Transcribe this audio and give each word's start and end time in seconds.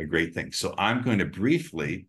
a 0.00 0.06
great 0.06 0.34
thing. 0.34 0.52
So 0.52 0.74
I'm 0.76 1.02
going 1.02 1.18
to 1.18 1.26
briefly 1.26 2.06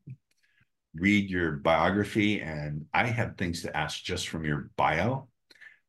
read 0.95 1.29
your 1.29 1.53
biography, 1.53 2.41
and 2.41 2.85
I 2.93 3.07
have 3.07 3.37
things 3.37 3.61
to 3.61 3.75
ask 3.75 4.03
just 4.03 4.27
from 4.27 4.43
your 4.43 4.69
bio. 4.75 5.27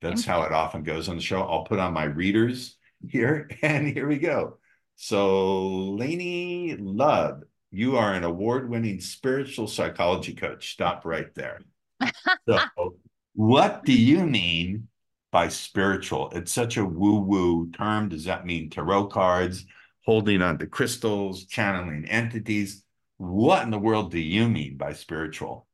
That's 0.00 0.25
how 0.25 0.42
it 0.42 0.53
often 0.53 0.83
goes 0.83 1.08
on 1.08 1.17
the 1.17 1.23
show. 1.23 1.42
I'll 1.42 1.64
put 1.64 1.78
on 1.78 1.92
my 1.92 2.05
readers 2.05 2.77
here, 3.08 3.48
and 3.62 3.86
here 3.86 4.06
we 4.06 4.18
go. 4.18 4.58
So, 4.96 5.68
Lainne 5.96 6.79
Love, 6.80 7.42
you 7.70 7.96
are 7.96 8.12
an 8.12 8.24
award 8.24 8.68
winning 8.68 9.01
spiritual 9.01 9.67
psychology 9.67 10.35
coach. 10.35 10.73
Stop 10.73 11.05
right 11.05 11.35
there. 11.35 11.61
so, 12.48 12.96
what 13.35 13.85
do 13.85 13.92
you 13.92 14.27
mean 14.27 14.89
by 15.30 15.48
spiritual? 15.48 16.30
It's 16.33 16.52
such 16.52 16.77
a 16.77 16.85
woo 16.85 17.20
woo 17.20 17.70
term. 17.70 18.08
Does 18.08 18.24
that 18.24 18.45
mean 18.45 18.70
tarot 18.70 19.07
cards, 19.07 19.64
holding 20.05 20.42
on 20.42 20.58
to 20.58 20.67
crystals, 20.67 21.46
channeling 21.46 22.07
entities? 22.07 22.85
What 23.17 23.63
in 23.63 23.70
the 23.70 23.79
world 23.79 24.11
do 24.11 24.18
you 24.18 24.48
mean 24.48 24.77
by 24.77 24.92
spiritual? 24.95 25.67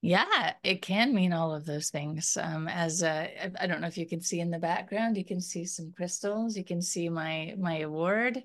Yeah, 0.00 0.52
it 0.62 0.80
can 0.80 1.12
mean 1.12 1.32
all 1.32 1.52
of 1.52 1.66
those 1.66 1.90
things. 1.90 2.38
Um, 2.40 2.68
as 2.68 3.02
I 3.02 3.50
don't 3.66 3.80
know 3.80 3.88
if 3.88 3.98
you 3.98 4.06
can 4.06 4.20
see 4.20 4.38
in 4.38 4.50
the 4.50 4.58
background, 4.58 5.16
you 5.16 5.24
can 5.24 5.40
see 5.40 5.64
some 5.64 5.92
crystals. 5.96 6.56
You 6.56 6.64
can 6.64 6.80
see 6.80 7.08
my 7.08 7.54
my 7.58 7.80
award. 7.80 8.42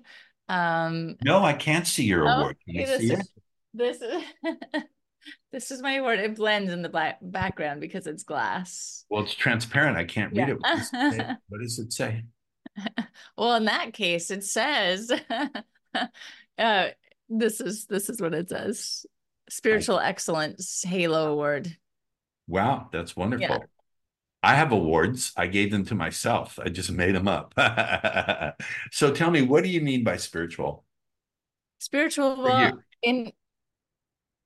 Um, 0.48 1.16
no, 1.24 1.44
I 1.44 1.52
can't 1.52 1.86
see 1.86 2.04
your 2.04 2.28
oh, 2.28 2.32
award. 2.32 2.56
Can 2.66 2.76
this, 2.76 3.00
is, 3.00 3.30
this 3.72 4.02
is 4.02 4.82
this 5.52 5.70
is 5.70 5.80
my 5.80 5.94
award. 5.94 6.18
It 6.18 6.34
blends 6.34 6.72
in 6.72 6.82
the 6.82 6.88
black 6.88 7.18
background 7.22 7.80
because 7.80 8.06
it's 8.06 8.24
glass. 8.24 9.04
Well, 9.08 9.22
it's 9.22 9.34
transparent. 9.34 9.96
I 9.96 10.04
can't 10.04 10.36
read 10.36 10.48
yeah. 10.48 10.54
it. 10.54 11.36
What 11.48 11.60
does 11.60 11.78
it 11.78 11.92
say? 11.92 12.24
What 12.76 12.86
does 12.86 12.94
it 12.94 12.96
say? 12.96 13.04
well, 13.36 13.54
in 13.56 13.64
that 13.66 13.92
case, 13.92 14.30
it 14.30 14.44
says. 14.44 15.12
uh, 16.58 16.88
this 17.28 17.60
is 17.60 17.86
this 17.86 18.08
is 18.08 18.20
what 18.20 18.34
it 18.34 18.48
says 18.48 19.06
spiritual 19.48 19.98
excellence 19.98 20.82
halo 20.86 21.32
award 21.32 21.76
wow 22.46 22.88
that's 22.92 23.16
wonderful 23.16 23.46
yeah. 23.46 23.58
i 24.42 24.54
have 24.54 24.72
awards 24.72 25.32
i 25.36 25.46
gave 25.46 25.70
them 25.70 25.84
to 25.84 25.94
myself 25.94 26.58
i 26.62 26.68
just 26.68 26.90
made 26.90 27.14
them 27.14 27.28
up 27.28 27.54
so 28.90 29.12
tell 29.12 29.30
me 29.30 29.42
what 29.42 29.64
do 29.64 29.70
you 29.70 29.80
mean 29.80 30.04
by 30.04 30.16
spiritual 30.16 30.84
spiritual 31.78 32.42
well 32.42 32.78
in 33.02 33.32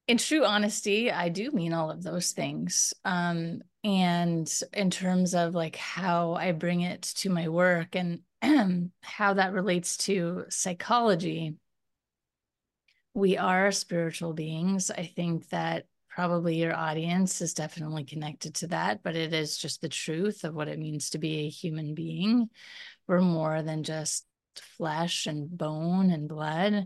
in 0.08 0.18
true 0.18 0.44
honesty 0.44 1.12
i 1.12 1.28
do 1.28 1.50
mean 1.52 1.72
all 1.72 1.90
of 1.90 2.02
those 2.02 2.32
things 2.32 2.92
um 3.04 3.60
and 3.84 4.60
in 4.72 4.90
terms 4.90 5.34
of 5.34 5.54
like 5.54 5.76
how 5.76 6.34
i 6.34 6.50
bring 6.50 6.80
it 6.80 7.02
to 7.02 7.30
my 7.30 7.48
work 7.48 7.94
and 7.94 8.20
how 9.02 9.34
that 9.34 9.52
relates 9.52 9.96
to 9.96 10.44
psychology 10.48 11.54
we 13.18 13.36
are 13.36 13.72
spiritual 13.72 14.32
beings. 14.32 14.90
I 14.90 15.04
think 15.04 15.48
that 15.48 15.86
probably 16.08 16.56
your 16.56 16.74
audience 16.74 17.40
is 17.40 17.52
definitely 17.52 18.04
connected 18.04 18.54
to 18.56 18.68
that, 18.68 19.02
but 19.02 19.16
it 19.16 19.32
is 19.32 19.58
just 19.58 19.80
the 19.80 19.88
truth 19.88 20.44
of 20.44 20.54
what 20.54 20.68
it 20.68 20.78
means 20.78 21.10
to 21.10 21.18
be 21.18 21.40
a 21.40 21.48
human 21.48 21.94
being. 21.94 22.48
We're 23.08 23.20
more 23.20 23.62
than 23.62 23.82
just 23.82 24.24
flesh 24.60 25.26
and 25.26 25.56
bone 25.56 26.10
and 26.10 26.28
blood. 26.28 26.72
Yeah. 26.72 26.82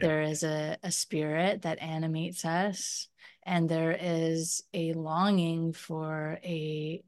There 0.00 0.22
is 0.22 0.42
a, 0.42 0.76
a 0.82 0.90
spirit 0.90 1.62
that 1.62 1.82
animates 1.82 2.44
us, 2.44 3.08
and 3.44 3.68
there 3.68 3.96
is 3.98 4.62
a 4.74 4.92
longing 4.92 5.72
for 5.72 6.38
a 6.44 7.02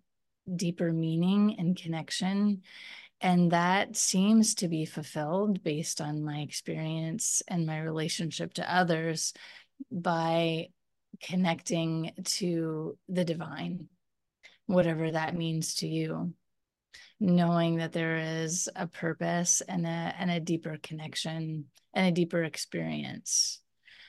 deeper 0.54 0.92
meaning 0.92 1.56
and 1.58 1.76
connection. 1.76 2.62
And 3.20 3.50
that 3.50 3.96
seems 3.96 4.54
to 4.56 4.68
be 4.68 4.84
fulfilled 4.84 5.62
based 5.64 6.00
on 6.00 6.22
my 6.22 6.38
experience 6.38 7.42
and 7.48 7.66
my 7.66 7.80
relationship 7.80 8.54
to 8.54 8.74
others 8.74 9.34
by 9.90 10.68
connecting 11.20 12.12
to 12.24 12.96
the 13.08 13.24
divine, 13.24 13.88
whatever 14.66 15.10
that 15.10 15.34
means 15.34 15.74
to 15.76 15.88
you. 15.88 16.32
Knowing 17.20 17.76
that 17.76 17.92
there 17.92 18.16
is 18.16 18.68
a 18.76 18.86
purpose 18.86 19.60
and 19.62 19.86
a, 19.86 20.14
and 20.18 20.30
a 20.30 20.40
deeper 20.40 20.78
connection 20.82 21.64
and 21.94 22.06
a 22.06 22.12
deeper 22.12 22.44
experience. 22.44 23.60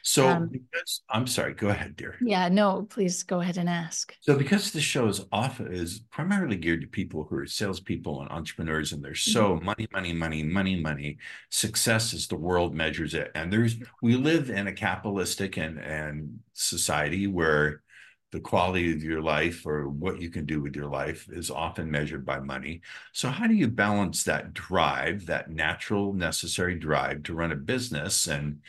So, 0.04 0.28
um, 0.28 0.50
because 0.52 1.02
I'm 1.10 1.28
sorry, 1.28 1.54
go 1.54 1.70
ahead, 1.70 1.96
dear. 1.96 2.16
Yeah, 2.22 2.50
no, 2.50 2.88
please 2.90 3.24
go 3.24 3.42
ahead 3.42 3.58
and 3.58 3.70
ask. 3.70 4.16
So, 4.22 4.36
because 4.36 4.72
the 4.72 4.82
show 4.82 5.08
is 5.08 5.22
often 5.32 5.74
is 5.74 6.00
primarily 6.12 6.56
geared 6.56 6.82
to 6.82 6.88
people 6.88 7.26
who 7.30 7.36
are 7.38 7.46
salespeople 7.46 8.22
and 8.22 8.32
entrepreneurs, 8.32 8.94
and 8.94 9.04
they're 9.04 9.16
so 9.16 9.56
mm-hmm. 9.56 9.66
money, 9.66 9.88
money, 9.92 10.14
money, 10.14 10.44
money, 10.44 10.82
money. 10.82 11.18
Success 11.50 12.14
is 12.14 12.28
the 12.28 12.38
world 12.38 12.74
measures 12.74 13.14
it, 13.14 13.32
and 13.36 13.52
there's 13.52 13.76
we 14.02 14.16
live 14.16 14.50
in 14.50 14.68
a 14.68 14.74
capitalistic 14.74 15.58
and 15.58 15.80
and 15.80 16.40
society 16.54 17.28
where 17.28 17.82
the 18.32 18.40
quality 18.40 18.94
of 18.94 19.04
your 19.04 19.22
life 19.22 19.66
or 19.66 19.90
what 19.90 20.22
you 20.22 20.30
can 20.30 20.46
do 20.46 20.62
with 20.62 20.76
your 20.76 20.88
life 20.88 21.28
is 21.32 21.50
often 21.50 21.90
measured 21.90 22.26
by 22.26 22.40
money. 22.40 22.82
So, 23.12 23.30
how 23.30 23.48
do 23.48 23.56
you 23.56 23.68
balance 23.68 24.24
that 24.24 24.54
drive, 24.54 25.26
that 25.26 25.50
natural, 25.50 26.14
necessary 26.14 26.76
drive 26.76 27.24
to 27.24 27.34
run 27.34 27.52
a 27.52 27.56
business 27.56 28.28
and 28.28 28.60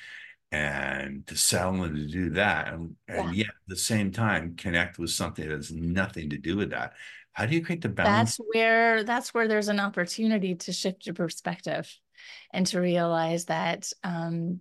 and 0.53 1.27
to 1.29 1.37
sell 1.37 1.83
and 1.83 1.95
to 1.95 2.07
do 2.07 2.31
that 2.31 2.73
and, 2.73 2.97
and 3.07 3.35
yeah. 3.35 3.45
yet 3.45 3.49
at 3.49 3.69
the 3.69 3.77
same 3.77 4.11
time 4.11 4.57
connect 4.57 4.99
with 4.99 5.11
something 5.11 5.49
that 5.49 5.55
has 5.55 5.71
nothing 5.71 6.31
to 6.31 6.39
do 6.39 6.57
with 6.57 6.71
that 6.71 6.95
how 7.33 7.47
do 7.47 7.55
you 7.55 7.65
create 7.65 7.81
the 7.83 7.89
balance 7.89 8.37
that's 8.37 8.49
where 8.53 9.05
that's 9.05 9.33
where 9.33 9.47
there's 9.47 9.69
an 9.69 9.79
opportunity 9.79 10.57
to 10.57 10.73
shift 10.73 11.07
your 11.07 11.15
perspective 11.15 11.89
and 12.53 12.67
to 12.67 12.81
realize 12.81 13.45
that 13.45 13.93
um 14.03 14.59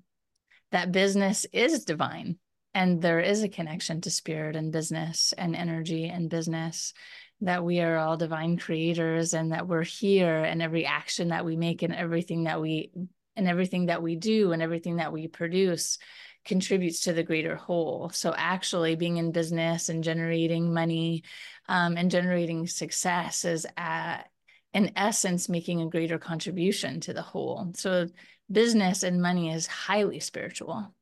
that 0.71 0.91
business 0.91 1.47
is 1.51 1.85
divine 1.85 2.37
and 2.74 3.01
there 3.01 3.19
is 3.19 3.44
a 3.44 3.50
connection 3.50 4.01
to 4.01 4.10
spirit 4.10 4.56
and 4.56 4.71
business 4.71 5.33
and 5.38 5.56
energy 5.56 6.07
and 6.07 6.30
business 6.30 6.94
that 7.42 7.63
we 7.63 7.80
are 7.80 7.98
all 7.98 8.18
divine 8.18 8.57
creators 8.57 9.33
and 9.33 9.51
that 9.51 9.68
we're 9.68 9.83
here 9.83 10.44
and 10.44 10.62
every 10.62 10.86
action 10.86 11.30
that 11.30 11.45
we 11.45 11.56
make 11.56 11.81
and 11.81 11.95
everything 11.95 12.44
that 12.44 12.62
we 12.62 12.92
and 13.36 13.48
everything 13.48 13.86
that 13.86 14.04
we 14.04 14.18
do 14.18 14.51
and 14.51 14.62
everything 14.62 14.98
that 14.98 15.13
we 15.13 15.27
produce 15.27 15.98
contributes 16.44 17.01
to 17.01 17.13
the 17.13 17.24
greater 17.24 17.56
whole. 17.56 18.10
So 18.10 18.33
actually 18.36 18.95
being 18.95 19.18
in 19.18 19.31
business 19.31 19.88
and 19.88 20.04
generating 20.04 20.74
money 20.74 21.24
um, 21.68 21.95
and 21.95 22.12
generating 22.12 22.68
success 22.68 23.45
is 23.45 23.66
at, 23.77 24.30
in 24.74 24.92
essence 24.95 25.48
making 25.48 25.81
a 25.81 25.89
greater 25.89 26.19
contribution 26.19 27.00
to 27.01 27.13
the 27.13 27.21
whole. 27.21 27.71
So 27.75 28.07
business 28.51 29.04
and 29.04 29.21
money 29.21 29.54
is 29.54 29.68
highly 29.68 30.19
spiritual 30.19 30.94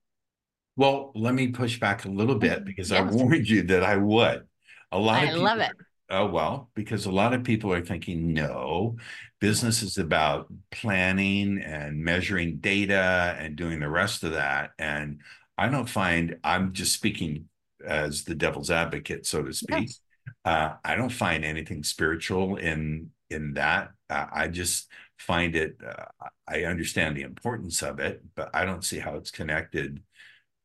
well, 0.77 1.11
let 1.15 1.33
me 1.33 1.47
push 1.49 1.79
back 1.79 2.05
a 2.05 2.09
little 2.09 2.35
bit 2.35 2.63
because 2.63 2.91
I 2.91 3.01
warned 3.01 3.49
you 3.49 3.63
that 3.63 3.83
I 3.83 3.97
would. 3.97 4.47
A 4.91 4.99
lot 4.99 5.19
I 5.19 5.23
of 5.23 5.29
people, 5.29 5.43
love 5.43 5.59
it. 5.59 5.71
Oh, 6.09 6.27
well, 6.27 6.69
because 6.75 7.05
a 7.05 7.11
lot 7.11 7.33
of 7.33 7.43
people 7.43 7.73
are 7.73 7.83
thinking, 7.83 8.33
no, 8.33 8.95
business 9.41 9.81
is 9.81 9.97
about 9.97 10.47
planning 10.71 11.59
and 11.61 12.01
measuring 12.01 12.57
data 12.59 13.35
and 13.39 13.55
doing 13.55 13.79
the 13.79 13.89
rest 13.89 14.23
of 14.23 14.31
that. 14.33 14.71
And 14.79 15.19
I 15.57 15.67
don't 15.67 15.89
find, 15.89 16.37
I'm 16.43 16.71
just 16.71 16.93
speaking 16.93 17.49
as 17.85 18.23
the 18.23 18.35
devil's 18.35 18.71
advocate, 18.71 19.25
so 19.25 19.43
to 19.43 19.51
speak. 19.51 19.89
Yes. 19.89 19.99
Uh, 20.45 20.73
I 20.85 20.95
don't 20.95 21.11
find 21.11 21.43
anything 21.43 21.83
spiritual 21.83 22.55
in 22.57 23.11
in 23.29 23.53
that. 23.55 23.91
Uh, 24.09 24.27
I 24.31 24.47
just 24.47 24.87
find 25.17 25.55
it. 25.55 25.77
Uh, 25.85 26.05
I 26.47 26.63
understand 26.63 27.17
the 27.17 27.23
importance 27.23 27.81
of 27.81 27.99
it, 27.99 28.23
but 28.35 28.49
I 28.53 28.63
don't 28.63 28.83
see 28.83 28.99
how 28.99 29.15
it's 29.15 29.31
connected 29.31 30.01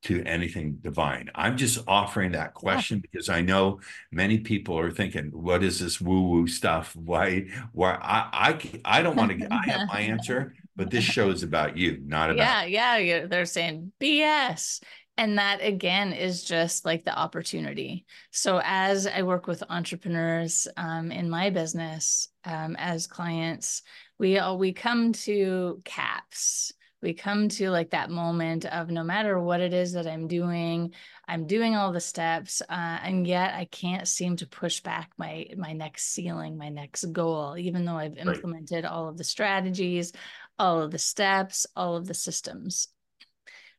to 0.02 0.22
anything 0.24 0.78
divine. 0.80 1.30
I'm 1.34 1.56
just 1.56 1.82
offering 1.86 2.32
that 2.32 2.54
question 2.54 2.98
yeah. 2.98 3.08
because 3.10 3.28
I 3.28 3.40
know 3.40 3.80
many 4.10 4.38
people 4.38 4.78
are 4.78 4.90
thinking, 4.90 5.30
"What 5.32 5.62
is 5.62 5.80
this 5.80 6.00
woo-woo 6.00 6.46
stuff? 6.46 6.94
Why? 6.96 7.46
Why? 7.72 7.92
I 8.02 8.58
I, 8.84 8.98
I 8.98 9.02
don't 9.02 9.16
want 9.16 9.30
to. 9.30 9.36
get. 9.36 9.52
I 9.52 9.62
have 9.66 9.88
my 9.88 10.00
answer, 10.12 10.54
but 10.76 10.90
this 10.90 11.04
show 11.04 11.30
is 11.30 11.42
about 11.42 11.76
you, 11.76 12.02
not 12.04 12.30
about. 12.30 12.70
Yeah, 12.70 12.96
yeah. 12.96 13.26
They're 13.26 13.46
saying 13.46 13.92
BS. 14.00 14.80
And 15.18 15.36
that 15.36 15.62
again 15.62 16.14
is 16.14 16.42
just 16.42 16.86
like 16.86 17.04
the 17.04 17.16
opportunity. 17.16 18.06
So, 18.30 18.62
as 18.64 19.06
I 19.06 19.22
work 19.22 19.46
with 19.46 19.62
entrepreneurs 19.68 20.66
um, 20.78 21.12
in 21.12 21.28
my 21.28 21.50
business 21.50 22.28
um, 22.46 22.76
as 22.78 23.06
clients, 23.06 23.82
we 24.18 24.38
all 24.38 24.56
we 24.56 24.72
come 24.72 25.12
to 25.12 25.82
CAPS, 25.84 26.72
we 27.02 27.14
come 27.14 27.48
to 27.48 27.70
like 27.70 27.90
that 27.90 28.10
moment 28.10 28.64
of 28.64 28.88
no 28.88 29.02
matter 29.02 29.38
what 29.38 29.60
it 29.60 29.74
is 29.74 29.92
that 29.92 30.06
I'm 30.06 30.28
doing, 30.28 30.94
I'm 31.26 31.46
doing 31.46 31.74
all 31.74 31.92
the 31.92 32.00
steps, 32.00 32.62
uh, 32.62 32.98
and 33.02 33.26
yet 33.26 33.54
I 33.54 33.64
can't 33.64 34.06
seem 34.06 34.36
to 34.36 34.46
push 34.46 34.80
back 34.80 35.10
my 35.18 35.46
my 35.56 35.72
next 35.72 36.12
ceiling, 36.14 36.56
my 36.56 36.68
next 36.68 37.04
goal, 37.12 37.58
even 37.58 37.84
though 37.84 37.96
I've 37.96 38.16
implemented 38.16 38.84
right. 38.84 38.92
all 38.92 39.08
of 39.08 39.18
the 39.18 39.24
strategies, 39.24 40.12
all 40.58 40.80
of 40.80 40.92
the 40.92 40.98
steps, 40.98 41.66
all 41.74 41.96
of 41.96 42.06
the 42.06 42.14
systems. 42.14 42.88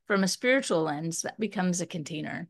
From 0.06 0.24
a 0.24 0.28
spiritual 0.28 0.84
lens, 0.84 1.22
that 1.22 1.40
becomes 1.40 1.80
a 1.80 1.86
container 1.86 2.50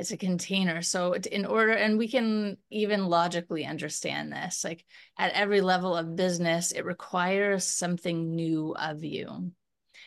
it's 0.00 0.10
a 0.12 0.16
container. 0.16 0.82
So 0.82 1.12
in 1.14 1.44
order 1.46 1.72
and 1.72 1.98
we 1.98 2.08
can 2.08 2.56
even 2.70 3.06
logically 3.06 3.64
understand 3.66 4.32
this 4.32 4.64
like 4.64 4.84
at 5.18 5.32
every 5.32 5.60
level 5.60 5.96
of 5.96 6.16
business 6.16 6.72
it 6.72 6.84
requires 6.84 7.64
something 7.64 8.34
new 8.34 8.74
of 8.74 9.04
you. 9.04 9.52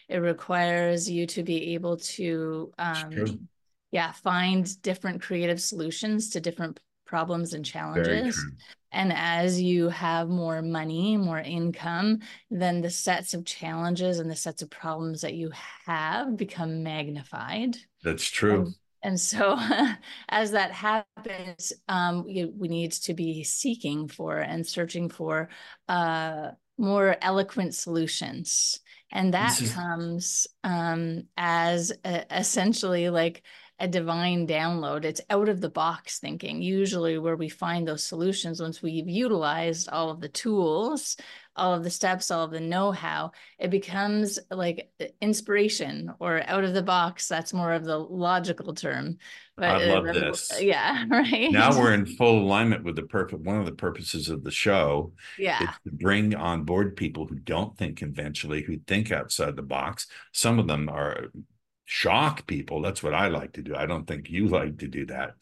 It 0.09 0.17
requires 0.17 1.09
you 1.09 1.27
to 1.27 1.43
be 1.43 1.75
able 1.75 1.97
to 1.97 2.73
um 2.77 3.47
yeah 3.91 4.11
find 4.11 4.81
different 4.81 5.21
creative 5.21 5.61
solutions 5.61 6.31
to 6.31 6.41
different 6.41 6.79
problems 7.05 7.53
and 7.53 7.63
challenges. 7.65 8.35
and 8.91 9.13
as 9.13 9.61
you 9.61 9.89
have 9.89 10.29
more 10.29 10.61
money 10.61 11.17
more 11.17 11.39
income 11.39 12.19
then 12.51 12.81
the 12.81 12.89
sets 12.89 13.33
of 13.33 13.45
challenges 13.45 14.19
and 14.19 14.29
the 14.29 14.35
sets 14.35 14.61
of 14.61 14.69
problems 14.69 15.21
that 15.21 15.33
you 15.33 15.51
have 15.85 16.37
become 16.37 16.83
magnified. 16.83 17.77
That's 18.03 18.25
true. 18.25 18.65
And 18.65 18.75
and 19.03 19.19
so, 19.19 19.59
as 20.29 20.51
that 20.51 20.71
happens, 20.71 21.73
um, 21.87 22.23
we, 22.23 22.45
we, 22.45 22.67
need 22.69 22.93
to 22.93 23.13
be 23.13 23.43
seeking 23.43 24.07
for 24.07 24.37
and 24.37 24.65
searching 24.65 25.09
for 25.09 25.49
uh, 25.89 26.51
more 26.77 27.17
eloquent 27.21 27.75
solutions. 27.75 28.79
And 29.11 29.33
that 29.33 29.59
comes 29.75 30.47
um, 30.63 31.23
as 31.37 31.91
a, 32.03 32.25
essentially 32.35 33.09
like 33.09 33.43
a 33.83 33.87
divine 33.87 34.47
download. 34.47 35.03
It's 35.03 35.19
out 35.29 35.49
of 35.49 35.59
the 35.59 35.69
box 35.69 36.19
thinking, 36.19 36.61
usually 36.61 37.17
where 37.17 37.35
we 37.35 37.49
find 37.49 37.85
those 37.85 38.01
solutions 38.01 38.61
once 38.61 38.81
we've 38.81 39.09
utilized 39.09 39.89
all 39.89 40.09
of 40.09 40.21
the 40.21 40.29
tools, 40.29 41.17
all 41.57 41.73
of 41.73 41.83
the 41.83 41.89
steps, 41.89 42.31
all 42.31 42.45
of 42.45 42.51
the 42.51 42.61
know 42.61 42.93
how, 42.93 43.31
it 43.59 43.69
becomes 43.69 44.39
like 44.49 44.89
inspiration 45.19 46.13
or 46.19 46.41
out 46.47 46.63
of 46.63 46.73
the 46.73 46.81
box. 46.81 47.27
That's 47.27 47.51
more 47.51 47.73
of 47.73 47.83
the 47.83 47.97
logical 47.97 48.73
term. 48.73 49.17
But 49.57 49.69
I 49.69 49.85
love 49.85 50.07
uh, 50.07 50.13
this. 50.13 50.49
Yeah, 50.61 51.03
right. 51.09 51.51
Now 51.51 51.77
we're 51.77 51.93
in 51.93 52.05
full 52.05 52.39
alignment 52.39 52.85
with 52.85 52.95
the 52.95 53.03
perfect 53.03 53.43
One 53.43 53.59
of 53.59 53.65
the 53.65 53.73
purposes 53.73 54.29
of 54.29 54.45
the 54.45 54.51
show 54.51 55.11
yeah. 55.37 55.61
is 55.61 55.69
to 55.83 55.91
bring 55.91 56.35
on 56.35 56.63
board 56.63 56.95
people 56.95 57.27
who 57.27 57.35
don't 57.35 57.77
think 57.77 57.97
conventionally, 57.97 58.61
who 58.61 58.77
think 58.87 59.11
outside 59.11 59.57
the 59.57 59.61
box. 59.61 60.07
Some 60.31 60.57
of 60.57 60.67
them 60.67 60.87
are 60.87 61.25
shock 61.93 62.47
people. 62.47 62.81
That's 62.81 63.03
what 63.03 63.13
I 63.13 63.27
like 63.27 63.53
to 63.53 63.61
do. 63.61 63.75
I 63.75 63.85
don't 63.85 64.07
think 64.07 64.27
you 64.27 64.47
like 64.47 64.79
to 64.79 64.87
do 64.87 65.05
that. 65.05 65.35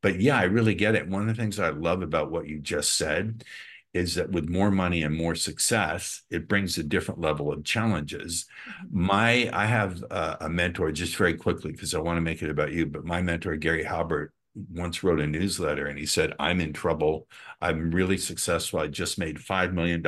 But 0.00 0.22
yeah, 0.22 0.38
I 0.38 0.44
really 0.44 0.74
get 0.74 0.94
it. 0.94 1.06
One 1.06 1.28
of 1.28 1.28
the 1.28 1.34
things 1.34 1.60
I 1.60 1.68
love 1.68 2.00
about 2.00 2.30
what 2.30 2.48
you 2.48 2.60
just 2.60 2.96
said 2.96 3.44
is 3.92 4.14
that 4.14 4.30
with 4.30 4.48
more 4.48 4.70
money 4.70 5.02
and 5.02 5.14
more 5.14 5.34
success, 5.34 6.22
it 6.30 6.48
brings 6.48 6.78
a 6.78 6.82
different 6.82 7.20
level 7.20 7.52
of 7.52 7.62
challenges. 7.62 8.46
Mm-hmm. 8.70 9.06
My, 9.06 9.50
I 9.52 9.66
have 9.66 10.02
a, 10.10 10.38
a 10.42 10.48
mentor 10.48 10.92
just 10.92 11.14
very 11.14 11.34
quickly 11.34 11.72
because 11.72 11.94
I 11.94 11.98
want 11.98 12.16
to 12.16 12.22
make 12.22 12.40
it 12.40 12.48
about 12.48 12.72
you, 12.72 12.86
but 12.86 13.04
my 13.04 13.20
mentor, 13.20 13.56
Gary 13.56 13.84
Halbert, 13.84 14.32
once 14.72 15.04
wrote 15.04 15.20
a 15.20 15.26
newsletter 15.26 15.88
and 15.88 15.98
he 15.98 16.06
said, 16.06 16.32
I'm 16.38 16.62
in 16.62 16.72
trouble. 16.72 17.28
I'm 17.60 17.90
really 17.90 18.16
successful. 18.16 18.80
I 18.80 18.86
just 18.86 19.18
made 19.18 19.36
$5 19.36 19.74
million 19.74 20.04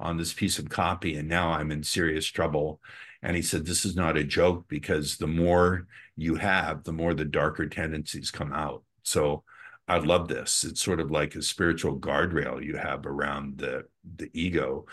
on 0.00 0.16
this 0.16 0.32
piece 0.32 0.58
of 0.58 0.70
copy 0.70 1.16
and 1.16 1.28
now 1.28 1.50
I'm 1.50 1.70
in 1.70 1.82
serious 1.82 2.26
trouble. 2.26 2.80
And 3.24 3.34
he 3.34 3.42
said, 3.42 3.64
This 3.64 3.84
is 3.86 3.96
not 3.96 4.18
a 4.18 4.22
joke 4.22 4.66
because 4.68 5.16
the 5.16 5.26
more 5.26 5.86
you 6.14 6.36
have, 6.36 6.84
the 6.84 6.92
more 6.92 7.14
the 7.14 7.24
darker 7.24 7.66
tendencies 7.66 8.30
come 8.30 8.52
out. 8.52 8.84
So 9.02 9.42
I 9.88 9.98
love 9.98 10.28
this. 10.28 10.62
It's 10.62 10.82
sort 10.82 11.00
of 11.00 11.10
like 11.10 11.34
a 11.34 11.42
spiritual 11.42 11.98
guardrail 11.98 12.62
you 12.62 12.76
have 12.76 13.06
around 13.06 13.58
the, 13.58 13.86
the 14.16 14.30
ego. 14.34 14.86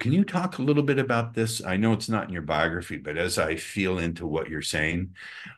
Can 0.00 0.12
you 0.12 0.24
talk 0.24 0.58
a 0.58 0.62
little 0.62 0.82
bit 0.82 0.98
about 0.98 1.34
this? 1.34 1.62
I 1.64 1.76
know 1.76 1.92
it's 1.92 2.08
not 2.08 2.26
in 2.26 2.32
your 2.32 2.42
biography, 2.42 2.96
but 2.96 3.16
as 3.16 3.38
I 3.38 3.56
feel 3.56 3.98
into 3.98 4.26
what 4.26 4.48
you're 4.48 4.62
saying, 4.62 5.14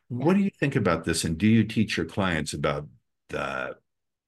what 0.08 0.34
do 0.34 0.40
you 0.40 0.50
think 0.50 0.76
about 0.76 1.04
this? 1.04 1.24
And 1.24 1.38
do 1.38 1.46
you 1.46 1.64
teach 1.64 1.96
your 1.96 2.06
clients 2.06 2.52
about 2.52 2.86
the 3.30 3.76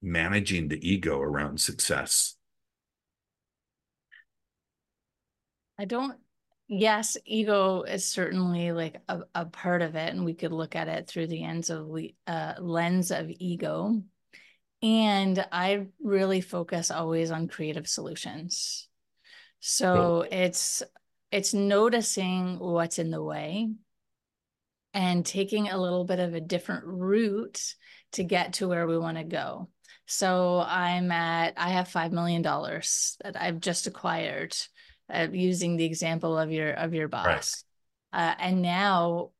managing 0.01 0.69
the 0.69 0.87
ego 0.87 1.19
around 1.19 1.59
success? 1.59 2.35
I 5.77 5.85
don't 5.85 6.17
yes 6.67 7.15
ego 7.25 7.83
is 7.83 8.05
certainly 8.05 8.71
like 8.71 9.01
a, 9.07 9.21
a 9.33 9.45
part 9.45 9.81
of 9.81 9.95
it 9.95 10.13
and 10.13 10.25
we 10.25 10.33
could 10.33 10.51
look 10.51 10.75
at 10.75 10.87
it 10.87 11.07
through 11.07 11.27
the 11.27 11.43
ends 11.43 11.69
of 11.69 11.89
uh, 12.27 12.53
lens 12.59 13.11
of 13.11 13.29
ego 13.39 14.01
and 14.81 15.45
i 15.51 15.85
really 16.01 16.41
focus 16.41 16.91
always 16.91 17.31
on 17.31 17.47
creative 17.47 17.87
solutions 17.87 18.89
so 19.59 19.95
cool. 19.95 20.25
it's 20.31 20.83
it's 21.31 21.53
noticing 21.53 22.59
what's 22.59 22.99
in 22.99 23.11
the 23.11 23.23
way 23.23 23.69
and 24.93 25.25
taking 25.25 25.69
a 25.69 25.77
little 25.77 26.05
bit 26.05 26.19
of 26.19 26.33
a 26.33 26.41
different 26.41 26.83
route 26.85 27.75
to 28.13 28.23
get 28.23 28.53
to 28.53 28.67
where 28.67 28.87
we 28.87 28.97
want 28.97 29.17
to 29.17 29.23
go 29.23 29.69
so 30.05 30.63
i'm 30.67 31.11
at 31.11 31.53
i 31.57 31.69
have 31.69 31.87
five 31.87 32.11
million 32.11 32.41
dollars 32.41 33.17
that 33.23 33.39
i've 33.41 33.59
just 33.59 33.87
acquired 33.87 34.55
uh, 35.13 35.27
using 35.31 35.77
the 35.77 35.85
example 35.85 36.37
of 36.37 36.51
your 36.51 36.71
of 36.71 36.93
your 36.93 37.07
boss. 37.07 37.63
Right. 38.13 38.29
uh, 38.29 38.35
and 38.39 38.61
now 38.61 39.31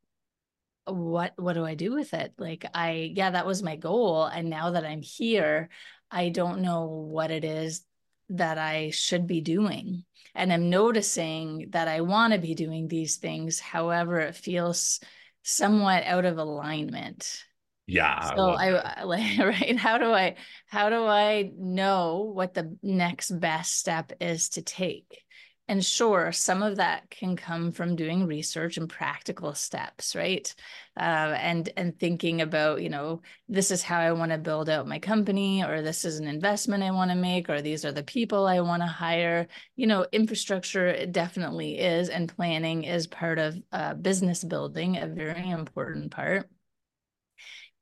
what 0.85 1.33
what 1.35 1.53
do 1.53 1.65
i 1.65 1.75
do 1.75 1.93
with 1.93 2.13
it? 2.13 2.33
Like 2.37 2.65
i 2.73 3.11
yeah 3.15 3.31
that 3.31 3.45
was 3.45 3.63
my 3.63 3.75
goal. 3.75 4.25
And 4.25 4.49
now 4.49 4.71
that 4.71 4.85
i'm 4.85 5.01
here 5.01 5.69
i 6.09 6.29
don't 6.29 6.61
know 6.61 6.85
what 6.85 7.31
it 7.31 7.43
is 7.43 7.83
that 8.29 8.57
i 8.57 8.91
should 8.91 9.27
be 9.27 9.41
doing. 9.41 10.03
And 10.35 10.53
i'm 10.53 10.69
noticing 10.69 11.67
that 11.71 11.87
i 11.87 12.01
want 12.01 12.33
to 12.33 12.39
be 12.39 12.55
doing 12.55 12.87
these 12.87 13.17
things 13.17 13.59
however 13.59 14.19
it 14.19 14.35
feels 14.35 14.99
somewhat 15.43 16.03
out 16.03 16.25
of 16.25 16.37
alignment. 16.37 17.43
Yeah 17.85 18.35
so 18.35 18.49
i, 18.49 18.99
I 18.99 19.03
like 19.03 19.39
right 19.39 19.77
how 19.77 19.97
do 19.97 20.11
i 20.11 20.35
how 20.67 20.89
do 20.89 21.05
i 21.05 21.51
know 21.57 22.31
what 22.33 22.53
the 22.53 22.77
next 22.83 23.31
best 23.39 23.77
step 23.77 24.11
is 24.19 24.49
to 24.49 24.61
take 24.61 25.23
and 25.69 25.83
sure, 25.83 26.31
some 26.31 26.63
of 26.63 26.77
that 26.77 27.09
can 27.09 27.35
come 27.35 27.73
from 27.73 27.97
doing 27.97 28.25
research 28.25 28.77
and 28.77 28.89
practical 28.89 29.53
steps, 29.53 30.15
right? 30.15 30.53
Uh, 30.97 31.35
and 31.37 31.69
and 31.75 31.99
thinking 31.99 32.39
about, 32.41 32.81
you 32.81 32.89
know, 32.89 33.21
this 33.49 33.69
is 33.69 33.83
how 33.83 33.99
I 33.99 34.13
want 34.13 34.31
to 34.31 34.37
build 34.37 34.69
out 34.69 34.87
my 34.87 34.99
company, 34.99 35.63
or 35.63 35.81
this 35.81 36.05
is 36.05 36.19
an 36.19 36.27
investment 36.27 36.83
I 36.83 36.91
want 36.91 37.11
to 37.11 37.15
make, 37.15 37.49
or 37.49 37.61
these 37.61 37.83
are 37.83 37.91
the 37.91 38.03
people 38.03 38.45
I 38.47 38.61
want 38.61 38.81
to 38.81 38.87
hire. 38.87 39.47
You 39.75 39.87
know, 39.87 40.05
infrastructure 40.11 41.05
definitely 41.05 41.79
is, 41.79 42.07
and 42.07 42.33
planning 42.33 42.83
is 42.85 43.07
part 43.07 43.37
of 43.37 43.57
uh, 43.73 43.93
business 43.95 44.43
building, 44.43 44.97
a 44.97 45.07
very 45.07 45.49
important 45.49 46.11
part 46.11 46.49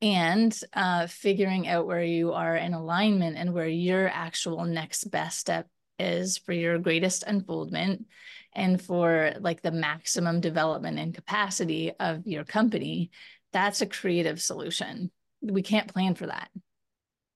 and 0.02 0.60
uh, 0.74 1.08
figuring 1.08 1.68
out 1.68 1.88
where 1.88 2.04
you 2.04 2.34
are 2.34 2.56
in 2.56 2.74
alignment 2.74 3.38
and 3.38 3.54
where 3.54 3.68
your 3.68 4.10
actual 4.10 4.66
next 4.66 5.06
best 5.06 5.40
step 5.40 5.68
is 6.00 6.38
for 6.38 6.54
your 6.54 6.80
greatest 6.80 7.24
unfoldment 7.26 8.06
and 8.54 8.82
for 8.82 9.34
like 9.40 9.62
the 9.62 9.72
maximum 9.72 10.40
development 10.40 11.00
and 11.00 11.14
capacity 11.14 11.92
of 12.00 12.26
your 12.26 12.44
company 12.44 13.12
that's 13.56 13.82
a 13.82 13.86
creative 13.86 14.42
solution. 14.42 15.10
We 15.42 15.62
can't 15.62 15.88
plan 15.88 16.16
for 16.16 16.28
that. 16.28 16.50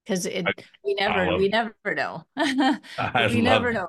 Because 0.04 0.26
it 0.26 0.46
I, 0.46 0.52
we 0.84 0.94
never 0.94 1.36
we 1.36 1.48
never 1.48 1.72
know. 1.86 2.24
We 3.30 3.40
never 3.40 3.72
know. 3.72 3.88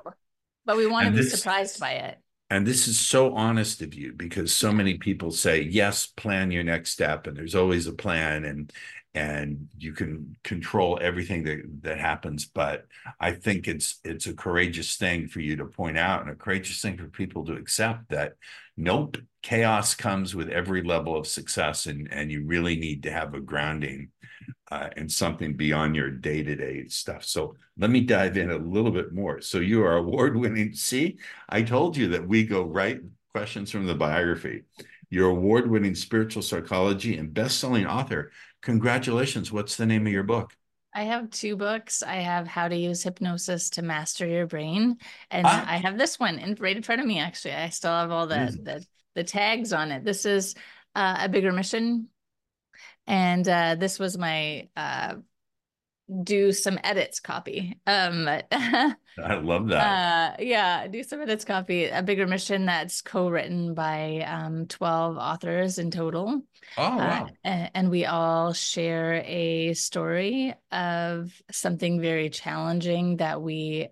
But 0.64 0.78
we 0.78 0.86
want 0.86 1.08
to 1.08 1.12
be 1.12 1.28
surprised 1.28 1.78
by 1.78 1.92
it. 1.92 2.18
and 2.48 2.66
this 2.66 2.88
is 2.88 2.98
so 2.98 3.34
honest 3.34 3.82
of 3.82 3.92
you 3.92 4.14
because 4.14 4.52
so 4.52 4.72
many 4.72 4.96
people 4.96 5.30
say 5.30 5.60
yes 5.62 6.06
plan 6.06 6.50
your 6.50 6.64
next 6.64 6.90
step 6.92 7.26
and 7.26 7.36
there's 7.36 7.54
always 7.54 7.86
a 7.86 7.92
plan 7.92 8.44
and 8.44 8.72
and 9.14 9.68
you 9.76 9.92
can 9.92 10.36
control 10.42 10.98
everything 11.02 11.44
that 11.44 11.60
that 11.82 11.98
happens 11.98 12.46
but 12.46 12.86
i 13.20 13.30
think 13.30 13.68
it's 13.68 14.00
it's 14.04 14.26
a 14.26 14.34
courageous 14.34 14.96
thing 14.96 15.28
for 15.28 15.40
you 15.40 15.56
to 15.56 15.66
point 15.66 15.98
out 15.98 16.22
and 16.22 16.30
a 16.30 16.34
courageous 16.34 16.80
thing 16.80 16.96
for 16.96 17.08
people 17.08 17.44
to 17.44 17.52
accept 17.52 18.08
that 18.08 18.34
nope 18.76 19.18
chaos 19.42 19.94
comes 19.94 20.34
with 20.34 20.48
every 20.48 20.82
level 20.82 21.16
of 21.16 21.26
success 21.26 21.86
and 21.86 22.10
and 22.12 22.30
you 22.30 22.44
really 22.44 22.76
need 22.76 23.02
to 23.02 23.10
have 23.10 23.34
a 23.34 23.40
grounding 23.40 24.08
uh, 24.72 24.88
and 24.96 25.12
something 25.12 25.54
beyond 25.54 25.94
your 25.94 26.10
day-to-day 26.10 26.88
stuff. 26.88 27.24
So 27.24 27.56
let 27.76 27.90
me 27.90 28.00
dive 28.00 28.38
in 28.38 28.50
a 28.50 28.56
little 28.56 28.90
bit 28.90 29.12
more. 29.12 29.42
So 29.42 29.58
you 29.58 29.84
are 29.84 29.96
award-winning. 29.96 30.72
See 30.82 31.18
i 31.48 31.62
told 31.62 31.96
you 31.96 32.08
that 32.08 32.26
we 32.26 32.44
go 32.44 32.62
right 32.62 33.00
questions 33.32 33.70
from 33.70 33.86
the 33.86 33.94
biography. 33.94 34.62
You're 35.10 35.30
award-winning 35.30 35.94
spiritual 35.94 36.42
psychology 36.42 37.18
and 37.18 37.34
best-selling 37.34 37.86
author 37.86 38.32
Congratulations. 38.62 39.52
What's 39.52 39.76
the 39.76 39.86
name 39.86 40.06
of 40.06 40.12
your 40.12 40.22
book? 40.22 40.56
I 40.94 41.04
have 41.04 41.30
two 41.30 41.56
books. 41.56 42.02
I 42.02 42.16
have 42.16 42.46
How 42.46 42.68
to 42.68 42.76
Use 42.76 43.02
Hypnosis 43.02 43.70
to 43.70 43.82
Master 43.82 44.26
Your 44.26 44.46
Brain, 44.46 44.98
and 45.30 45.46
ah. 45.46 45.64
I 45.66 45.78
have 45.78 45.96
this 45.96 46.18
one 46.18 46.38
in, 46.38 46.56
right 46.60 46.76
in 46.76 46.82
front 46.82 47.00
of 47.00 47.06
me. 47.06 47.18
Actually, 47.18 47.54
I 47.54 47.70
still 47.70 47.92
have 47.92 48.10
all 48.10 48.26
the 48.26 48.56
the, 48.62 48.86
the 49.14 49.24
tags 49.24 49.72
on 49.72 49.90
it. 49.90 50.04
This 50.04 50.26
is 50.26 50.54
uh, 50.94 51.16
a 51.20 51.28
bigger 51.28 51.50
mission, 51.50 52.08
and 53.06 53.48
uh, 53.48 53.74
this 53.76 53.98
was 53.98 54.18
my 54.18 54.68
uh, 54.76 55.14
do 56.22 56.52
some 56.52 56.78
edits 56.82 57.20
copy. 57.20 57.78
Um, 57.86 58.28
I 58.52 58.94
love 59.18 59.68
that. 59.68 60.36
Uh, 60.38 60.42
yeah, 60.42 60.86
do 60.88 61.02
some 61.02 61.20
edits 61.20 61.44
copy. 61.44 61.86
A 61.86 62.02
bigger 62.02 62.26
mission 62.26 62.66
that's 62.66 63.02
co-written 63.02 63.74
by 63.74 64.24
um, 64.26 64.66
twelve 64.66 65.16
authors 65.16 65.78
in 65.78 65.90
total. 65.90 66.42
Oh 66.76 66.82
uh, 66.82 66.96
wow! 66.96 67.24
Uh, 67.24 67.28
and, 67.44 67.70
and 67.74 67.90
we 67.90 68.06
all 68.06 68.52
share 68.52 69.22
a 69.26 69.74
story 69.74 70.54
of 70.70 71.32
something 71.50 72.00
very 72.00 72.30
challenging 72.30 73.18
that 73.18 73.42
we 73.42 73.88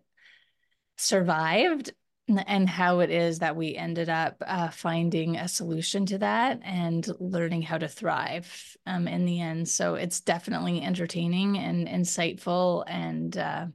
survived 0.97 1.93
and 2.39 2.69
how 2.69 3.01
it 3.01 3.11
is 3.11 3.39
that 3.41 3.57
we 3.57 3.77
ended 3.77 4.09
up 4.09 4.43
uh, 4.47 4.69
finding 4.71 5.37
a 5.37 5.49
solution 5.49 6.07
to 6.07 6.19
that 6.19 6.61
and 6.65 7.07
learning 7.19 7.63
how 7.63 7.79
to 7.79 7.89
thrive 7.89 8.77
um, 8.87 9.09
in 9.09 9.25
the 9.25 9.41
end. 9.41 9.69
So 9.69 9.95
it's 9.95 10.21
definitely 10.21 10.83
entertaining 10.83 11.59
and 11.59 11.89
insightful, 11.89 12.85
and 12.87 13.37
uh, 13.37 13.67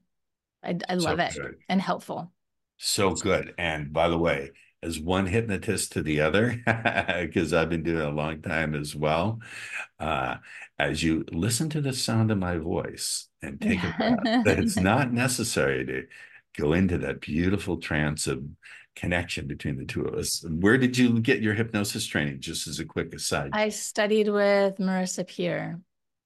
I, 0.63 0.77
I 0.89 0.95
love 0.95 1.19
so 1.19 1.23
it 1.23 1.33
good. 1.35 1.55
and 1.69 1.81
helpful. 1.81 2.31
So 2.77 3.13
good. 3.13 3.53
And 3.57 3.93
by 3.93 4.09
the 4.09 4.17
way, 4.17 4.51
as 4.83 4.99
one 4.99 5.25
hypnotist 5.25 5.93
to 5.93 6.03
the 6.03 6.21
other, 6.21 6.61
because 7.21 7.53
I've 7.53 7.69
been 7.69 7.83
doing 7.83 7.99
it 7.99 8.05
a 8.05 8.09
long 8.09 8.41
time 8.41 8.75
as 8.75 8.95
well. 8.95 9.39
Uh, 9.99 10.37
as 10.77 11.01
you 11.01 11.25
listen 11.31 11.69
to 11.69 11.81
the 11.81 11.93
sound 11.93 12.31
of 12.31 12.37
my 12.37 12.57
voice 12.57 13.27
and 13.41 13.59
take 13.59 13.83
a 13.83 13.95
breath, 13.97 14.59
it's 14.59 14.77
not 14.77 15.11
necessary 15.11 15.85
to 15.85 16.05
go 16.57 16.73
into 16.73 16.97
that 16.99 17.21
beautiful 17.21 17.77
trance 17.77 18.27
of 18.27 18.43
connection 18.95 19.47
between 19.47 19.77
the 19.77 19.85
two 19.85 20.03
of 20.03 20.15
us. 20.15 20.43
Where 20.47 20.77
did 20.77 20.97
you 20.97 21.19
get 21.19 21.41
your 21.41 21.53
hypnosis 21.53 22.05
training? 22.05 22.39
Just 22.39 22.67
as 22.67 22.79
a 22.79 22.85
quick 22.85 23.13
aside. 23.13 23.51
I 23.53 23.69
studied 23.69 24.29
with 24.29 24.77
Marissa 24.77 25.27
Peer. 25.27 25.79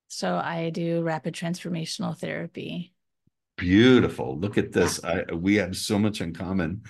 So 0.07 0.35
I 0.35 0.69
do 0.69 1.01
rapid 1.01 1.35
transformational 1.35 2.17
therapy. 2.17 2.93
Beautiful. 3.57 4.39
Look 4.39 4.57
at 4.57 4.71
this. 4.71 5.03
I, 5.03 5.23
we 5.33 5.55
have 5.55 5.75
so 5.75 5.99
much 5.99 6.21
in 6.21 6.33
common. 6.33 6.83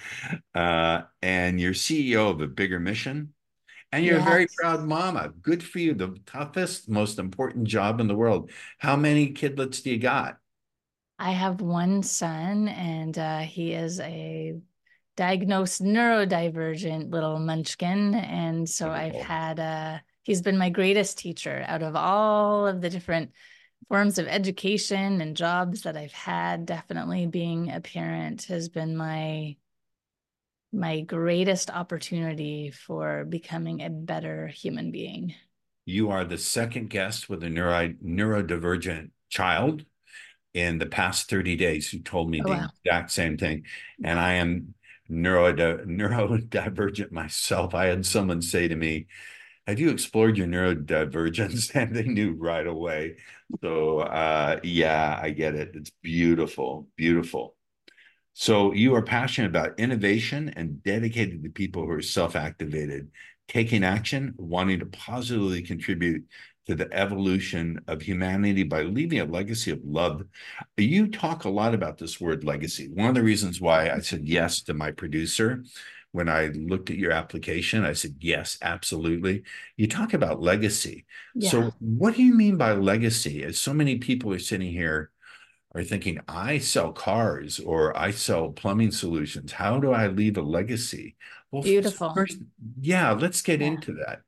Uh, 0.53 1.01
and 1.22 1.60
you're 1.60 1.74
CEO 1.74 2.29
of 2.29 2.41
a 2.41 2.48
bigger 2.48 2.79
mission. 2.79 3.34
And 3.91 4.05
you're 4.05 4.17
yes. 4.17 4.27
a 4.27 4.29
very 4.29 4.48
proud 4.55 4.84
mama. 4.84 5.31
Good 5.41 5.63
for 5.63 5.79
you. 5.79 5.96
The 5.96 6.15
toughest, 6.27 6.88
most 6.88 7.17
important 7.17 7.65
job 7.65 8.00
in 8.00 8.08
the 8.08 8.15
world. 8.15 8.51
How 8.77 8.96
many 8.96 9.34
kidlets 9.34 9.81
do 9.81 9.89
you 9.89 9.98
got? 9.98 10.38
I 11.21 11.31
have 11.31 11.59
one 11.59 12.01
son, 12.01 12.69
and 12.69 13.17
uh, 13.17 13.39
he 13.39 13.73
is 13.73 13.99
a 13.99 14.55
diagnosed 15.17 15.83
neurodivergent 15.83 17.11
little 17.11 17.39
munchkin. 17.39 18.15
And 18.15 18.69
so 18.69 18.89
I've 18.89 19.15
had, 19.15 19.59
uh, 19.59 19.99
he's 20.23 20.41
been 20.41 20.57
my 20.57 20.69
greatest 20.69 21.17
teacher 21.17 21.65
out 21.67 21.83
of 21.83 21.97
all 21.97 22.65
of 22.65 22.79
the 22.79 22.89
different 22.89 23.33
forms 23.89 24.17
of 24.17 24.27
education 24.27 25.19
and 25.19 25.35
jobs 25.35 25.81
that 25.81 25.97
I've 25.97 26.13
had. 26.13 26.65
Definitely 26.65 27.27
being 27.27 27.69
a 27.69 27.81
parent 27.81 28.43
has 28.43 28.69
been 28.69 28.95
my 28.95 29.57
my 30.71 31.01
greatest 31.01 31.71
opportunity 31.71 32.69
for 32.69 33.25
becoming 33.25 33.81
a 33.81 33.89
better 33.89 34.47
human 34.47 34.91
being. 34.91 35.33
You 35.85 36.11
are 36.11 36.23
the 36.23 36.38
second 36.38 36.91
guest 36.91 37.27
with 37.27 37.43
a 37.43 37.49
neuro, 37.49 37.89
neurodivergent 38.05 39.09
child 39.29 39.83
in 40.53 40.79
the 40.79 40.86
past 40.86 41.29
30 41.29 41.56
days 41.56 41.89
who 41.89 42.00
told 42.00 42.29
me 42.29 42.41
oh, 42.41 42.50
the 42.50 42.56
wow. 42.56 42.70
exact 42.84 43.12
same 43.12 43.38
thing. 43.38 43.65
And 44.03 44.20
I 44.20 44.34
am 44.34 44.74
neuro 45.08 45.53
neurodivergent 45.53 47.12
myself. 47.12 47.74
I 47.75 47.86
had 47.86 48.06
someone 48.06 48.41
say 48.41 48.68
to 48.68 48.75
me, 48.75 49.08
have 49.68 49.79
you 49.79 49.89
explored 49.89 50.38
your 50.38 50.48
neurodivergence? 50.48 51.75
And 51.75 51.96
they 51.96 52.03
knew 52.03 52.34
right 52.34 52.65
away. 52.65 53.18
So 53.62 54.00
uh, 54.00 54.60
yeah, 54.63 55.20
I 55.22 55.29
get 55.32 55.56
it. 55.56 55.72
It's 55.75 55.91
beautiful, 56.01 56.88
beautiful. 56.96 57.56
So 58.34 58.74
you 58.74 58.96
are 58.96 59.01
passionate 59.01 59.50
about 59.50 59.79
innovation 59.79 60.53
and 60.56 60.82
dedicated 60.82 61.44
to 61.44 61.50
people 61.50 61.84
who 61.84 61.91
are 61.91 62.01
self-activated, 62.01 63.10
taking 63.48 63.84
action, 63.84 64.34
wanting 64.38 64.79
to 64.79 64.86
positively 64.86 65.62
contribute 65.62 66.24
to 66.69 66.75
the 66.75 66.93
evolution 66.93 67.81
of 67.88 67.99
humanity 67.99 68.61
by 68.61 68.83
leaving 68.83 69.19
a 69.19 69.25
legacy 69.25 69.71
of 69.71 69.79
love. 69.83 70.23
You 70.77 71.07
talk 71.07 71.45
a 71.45 71.49
lot 71.49 71.73
about 71.73 71.97
this 71.97 72.21
word 72.21 72.43
legacy. 72.43 72.89
One 72.93 73.09
of 73.09 73.15
the 73.15 73.23
reasons 73.23 73.59
why 73.59 73.89
I 73.89 74.01
said 74.01 74.29
yes 74.29 74.61
to 74.63 74.75
my 74.75 74.91
producer 74.91 75.63
when 76.11 76.29
I 76.29 76.47
looked 76.49 76.91
at 76.91 76.97
your 76.97 77.11
application, 77.11 77.83
I 77.85 77.93
said, 77.93 78.17
yes, 78.19 78.59
absolutely. 78.61 79.41
You 79.77 79.88
talk 79.88 80.13
about 80.13 80.43
legacy. 80.43 81.07
Yeah. 81.33 81.49
So, 81.49 81.71
what 81.79 82.15
do 82.15 82.21
you 82.23 82.35
mean 82.35 82.55
by 82.55 82.73
legacy? 82.73 83.43
As 83.43 83.59
so 83.59 83.73
many 83.73 83.97
people 83.97 84.31
are 84.31 84.39
sitting 84.39 84.71
here 84.71 85.09
are 85.73 85.83
thinking, 85.83 86.19
I 86.27 86.59
sell 86.59 86.91
cars 86.91 87.59
or 87.59 87.97
I 87.97 88.11
sell 88.11 88.49
plumbing 88.49 88.91
solutions. 88.91 89.51
How 89.51 89.79
do 89.79 89.91
I 89.91 90.07
leave 90.07 90.38
a 90.38 90.41
legacy? 90.41 91.15
Well, 91.51 91.63
Beautiful. 91.63 92.13
First, 92.13 92.38
yeah, 92.79 93.11
let's 93.11 93.41
get 93.41 93.61
yeah. 93.61 93.67
into 93.67 93.93
that 94.05 94.21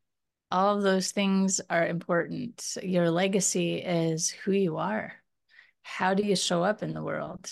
all 0.51 0.77
of 0.77 0.83
those 0.83 1.11
things 1.11 1.61
are 1.69 1.85
important. 1.85 2.77
Your 2.83 3.09
legacy 3.09 3.75
is 3.75 4.29
who 4.29 4.51
you 4.51 4.77
are. 4.77 5.13
How 5.83 6.13
do 6.13 6.23
you 6.23 6.35
show 6.35 6.63
up 6.63 6.83
in 6.83 6.93
the 6.93 7.03
world? 7.03 7.49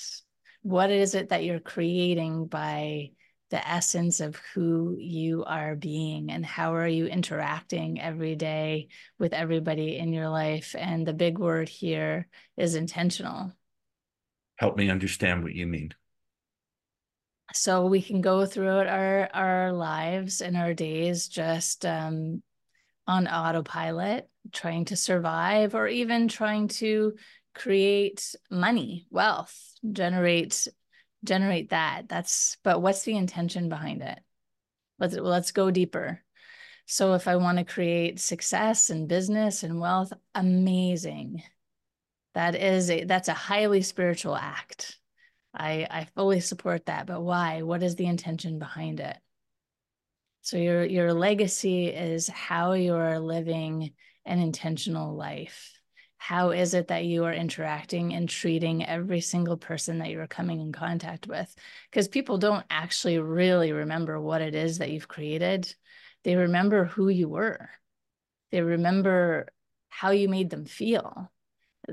What 0.61 0.91
is 0.91 1.15
it 1.15 1.29
that 1.29 1.43
you're 1.43 1.59
creating 1.59 2.47
by 2.47 3.11
the 3.49 3.67
essence 3.67 4.19
of 4.19 4.35
who 4.53 4.95
you 4.99 5.43
are 5.45 5.75
being 5.75 6.29
and 6.29 6.45
how 6.45 6.75
are 6.75 6.87
you 6.87 7.07
interacting 7.07 7.99
every 7.99 8.35
day 8.35 8.89
with 9.17 9.33
everybody 9.33 9.97
in 9.97 10.13
your 10.13 10.29
life? 10.29 10.75
And 10.77 11.07
the 11.07 11.13
big 11.13 11.39
word 11.39 11.69
here 11.69 12.27
is 12.57 12.75
intentional. 12.75 13.51
Help 14.57 14.77
me 14.77 14.89
understand 14.89 15.43
what 15.43 15.55
you 15.55 15.65
mean 15.65 15.93
so 17.53 17.85
we 17.85 18.01
can 18.01 18.21
go 18.21 18.45
throughout 18.45 18.87
our 18.87 19.29
our 19.33 19.73
lives 19.73 20.41
and 20.41 20.55
our 20.55 20.73
days 20.73 21.27
just 21.27 21.85
um, 21.85 22.43
on 23.09 23.27
autopilot, 23.27 24.29
trying 24.53 24.85
to 24.85 24.95
survive, 24.95 25.73
or 25.73 25.87
even 25.87 26.27
trying 26.27 26.67
to 26.67 27.15
create 27.55 28.35
money, 28.51 29.07
wealth, 29.09 29.73
generate 29.91 30.67
generate 31.23 31.71
that. 31.71 32.07
That's 32.07 32.57
but 32.63 32.81
what's 32.81 33.03
the 33.03 33.17
intention 33.17 33.67
behind 33.67 34.03
it? 34.03 34.19
Let's 34.99 35.15
let's 35.15 35.51
go 35.51 35.71
deeper. 35.71 36.21
So 36.85 37.15
if 37.15 37.27
i 37.27 37.35
want 37.35 37.57
to 37.57 37.65
create 37.65 38.19
success 38.19 38.91
and 38.91 39.09
business 39.09 39.63
and 39.63 39.79
wealth 39.79 40.13
amazing. 40.35 41.41
That 42.35 42.53
is 42.53 42.91
a 42.91 43.05
that's 43.05 43.27
a 43.27 43.33
highly 43.33 43.81
spiritual 43.81 44.35
act. 44.35 44.99
I 45.51 45.87
i 45.89 46.05
fully 46.15 46.41
support 46.41 46.85
that 46.85 47.07
but 47.07 47.21
why? 47.21 47.63
What 47.63 47.81
is 47.81 47.95
the 47.95 48.05
intention 48.05 48.59
behind 48.59 48.99
it 48.99 49.17
so 50.49 50.57
your 50.57 50.83
your 50.83 51.13
legacy 51.13 51.89
is 51.89 52.27
how 52.27 52.73
you 52.73 52.95
are 52.95 53.19
living 53.19 53.91
an 54.25 54.39
intentional 54.39 55.15
life. 55.15 55.79
How 56.17 56.49
is 56.49 56.73
it 56.73 56.87
that 56.87 57.05
you 57.05 57.25
are 57.25 57.33
interacting 57.33 58.15
and 58.15 58.27
treating 58.27 58.83
every 58.83 59.21
single 59.21 59.57
person 59.57 59.99
that 59.99 60.09
you're 60.09 60.25
coming 60.25 60.59
in 60.59 60.71
contact 60.71 61.27
with? 61.27 61.55
Because 61.91 62.07
people 62.07 62.39
don't 62.39 62.65
actually 62.67 63.19
really 63.19 63.71
remember 63.73 64.19
what 64.19 64.41
it 64.41 64.55
is 64.55 64.79
that 64.79 64.89
you've 64.89 65.07
created. 65.07 65.71
They 66.23 66.35
remember 66.35 66.85
who 66.85 67.09
you 67.09 67.29
were. 67.29 67.69
They 68.49 68.61
remember 68.61 69.49
how 69.89 70.09
you 70.09 70.29
made 70.29 70.49
them 70.49 70.65
feel 70.65 71.31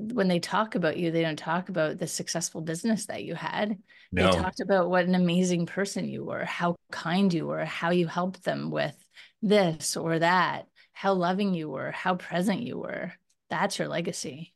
when 0.00 0.28
they 0.28 0.40
talk 0.40 0.74
about 0.74 0.96
you 0.96 1.10
they 1.10 1.22
don't 1.22 1.38
talk 1.38 1.68
about 1.68 1.98
the 1.98 2.06
successful 2.06 2.60
business 2.60 3.06
that 3.06 3.24
you 3.24 3.34
had 3.34 3.76
no. 4.12 4.30
they 4.30 4.38
talked 4.38 4.60
about 4.60 4.90
what 4.90 5.04
an 5.04 5.14
amazing 5.14 5.66
person 5.66 6.08
you 6.08 6.24
were 6.24 6.44
how 6.44 6.74
kind 6.90 7.32
you 7.32 7.46
were 7.46 7.64
how 7.64 7.90
you 7.90 8.06
helped 8.06 8.44
them 8.44 8.70
with 8.70 8.96
this 9.42 9.96
or 9.96 10.18
that 10.18 10.66
how 10.92 11.12
loving 11.12 11.54
you 11.54 11.68
were 11.68 11.90
how 11.90 12.14
present 12.14 12.62
you 12.62 12.78
were 12.78 13.12
that's 13.48 13.78
your 13.78 13.88
legacy. 13.88 14.54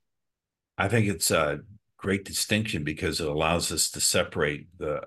I 0.79 0.89
think 0.89 1.07
it's 1.07 1.31
a 1.31 1.61
great 1.97 2.25
distinction 2.25 2.85
because 2.85 3.21
it 3.21 3.29
allows 3.29 3.71
us 3.71 3.91
to 3.91 4.01
separate 4.01 4.67
the 4.79 5.03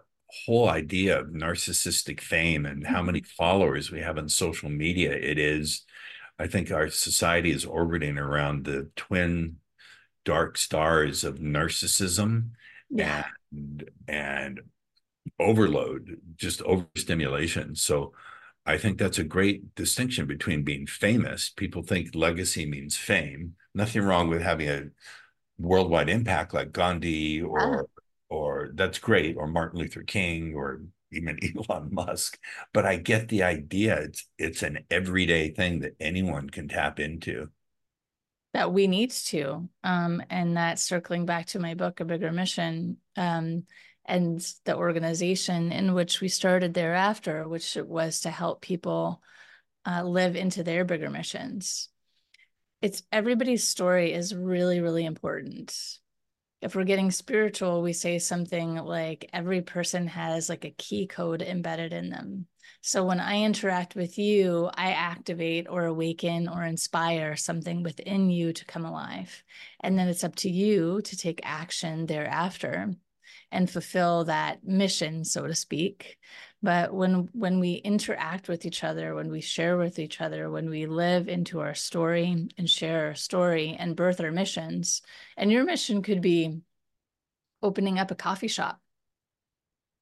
whole 0.46 0.70
idea 0.70 1.20
of 1.20 1.28
narcissistic 1.28 2.20
fame 2.20 2.66
and 2.66 2.86
how 2.86 3.02
many 3.02 3.22
followers 3.22 3.92
we 3.92 4.00
have 4.00 4.18
on 4.18 4.30
social 4.30 4.70
media. 4.70 5.12
It 5.12 5.38
is, 5.38 5.84
I 6.40 6.48
think 6.48 6.72
our 6.72 6.90
society 6.90 7.52
is 7.52 7.66
orbiting 7.66 8.18
around 8.18 8.66
the 8.66 8.90
twin 8.96 9.58
dark 10.26 10.58
stars 10.58 11.24
of 11.24 11.40
narcissism 11.40 12.50
yeah. 12.90 13.26
and 13.52 13.90
and 14.08 14.62
overload, 15.40 16.20
just 16.36 16.62
overstimulation. 16.64 17.76
So 17.76 18.14
I 18.66 18.78
think 18.78 18.98
that's 18.98 19.20
a 19.20 19.24
great 19.24 19.76
distinction 19.76 20.26
between 20.26 20.64
being 20.64 20.88
famous. 20.88 21.50
People 21.50 21.84
think 21.84 22.16
legacy 22.16 22.66
means 22.66 22.96
fame. 22.96 23.56
Nothing 23.76 24.04
wrong 24.04 24.30
with 24.30 24.42
having 24.42 24.70
a 24.70 24.84
worldwide 25.60 26.10
impact 26.10 26.54
like 26.54 26.72
Gandhi 26.72 27.42
or 27.42 27.88
or 28.30 28.72
that's 28.74 28.98
great, 29.00 29.38
or 29.38 29.48
Martin 29.48 29.80
Luther 29.80 30.04
King 30.04 30.56
or 30.56 30.82
even 31.12 31.38
Elon 31.70 31.90
Musk. 31.92 32.40
But 32.74 32.86
I 32.86 32.98
get 32.98 33.30
the 33.30 33.44
idea. 33.44 33.98
It's 34.00 34.28
it's 34.38 34.64
an 34.64 34.86
everyday 34.90 35.52
thing 35.52 35.80
that 35.82 35.96
anyone 36.00 36.50
can 36.50 36.68
tap 36.68 37.00
into. 37.00 37.50
That 38.54 38.72
we 38.72 38.88
need 38.88 39.12
to. 39.12 39.68
Um, 39.84 40.22
and 40.30 40.58
that's 40.58 40.84
circling 40.84 41.26
back 41.26 41.48
to 41.48 41.60
my 41.60 41.74
book, 41.74 42.00
A 42.00 42.06
Bigger 42.06 42.32
Mission. 42.32 42.98
Um, 43.18 43.64
and 44.06 44.46
the 44.66 44.76
organization 44.76 45.72
in 45.72 45.94
which 45.94 46.22
we 46.22 46.28
started 46.28 46.74
thereafter, 46.74 47.48
which 47.48 47.76
was 47.76 48.22
to 48.22 48.30
help 48.30 48.62
people 48.62 49.22
uh, 49.86 50.04
live 50.04 50.36
into 50.36 50.64
their 50.64 50.86
bigger 50.86 51.10
missions. 51.10 51.90
It's 52.82 53.02
everybody's 53.12 53.68
story 53.68 54.14
is 54.14 54.36
really, 54.36 54.82
really 54.82 55.06
important. 55.06 56.00
If 56.64 56.76
we're 56.76 56.86
getting 56.86 57.12
spiritual, 57.12 57.82
we 57.82 57.92
say 57.92 58.20
something 58.20 58.76
like 58.76 59.30
every 59.34 59.62
person 59.62 60.08
has 60.08 60.48
like 60.48 60.64
a 60.64 60.74
key 60.78 61.08
code 61.08 61.42
embedded 61.42 61.92
in 61.92 62.10
them. 62.10 62.48
So 62.80 63.04
when 63.04 63.20
I 63.20 63.42
interact 63.42 63.96
with 63.96 64.18
you, 64.18 64.70
I 64.74 64.92
activate 64.92 65.68
or 65.70 65.84
awaken 65.84 66.48
or 66.48 66.64
inspire 66.64 67.36
something 67.36 67.84
within 67.84 68.30
you 68.30 68.54
to 68.54 68.64
come 68.66 68.86
alive. 68.86 69.44
And 69.82 70.00
then 70.00 70.08
it's 70.08 70.24
up 70.24 70.36
to 70.38 70.50
you 70.50 71.02
to 71.02 71.18
take 71.18 71.42
action 71.44 72.06
thereafter 72.06 72.94
and 73.52 73.70
fulfill 73.70 74.24
that 74.26 74.64
mission 74.64 75.26
so 75.26 75.46
to 75.46 75.56
speak 75.56 76.18
but 76.64 76.94
when 76.94 77.30
when 77.34 77.60
we 77.60 77.74
interact 77.74 78.48
with 78.48 78.66
each 78.66 78.84
other 78.84 79.14
when 79.14 79.30
we 79.30 79.42
share 79.42 79.78
with 79.78 80.00
each 80.00 80.22
other 80.22 80.50
when 80.50 80.70
we 80.70 80.86
live 80.86 81.28
into 81.28 81.60
our 81.60 81.76
story 81.76 82.48
and 82.58 82.70
share 82.70 83.08
our 83.08 83.16
story 83.16 83.76
and 83.78 83.98
birth 83.98 84.22
our 84.22 84.32
missions 84.32 85.02
and 85.38 85.52
your 85.52 85.66
mission 85.66 86.02
could 86.02 86.22
be 86.22 86.62
opening 87.62 88.00
up 88.00 88.12
a 88.12 88.16
coffee 88.16 88.48
shop. 88.48 88.80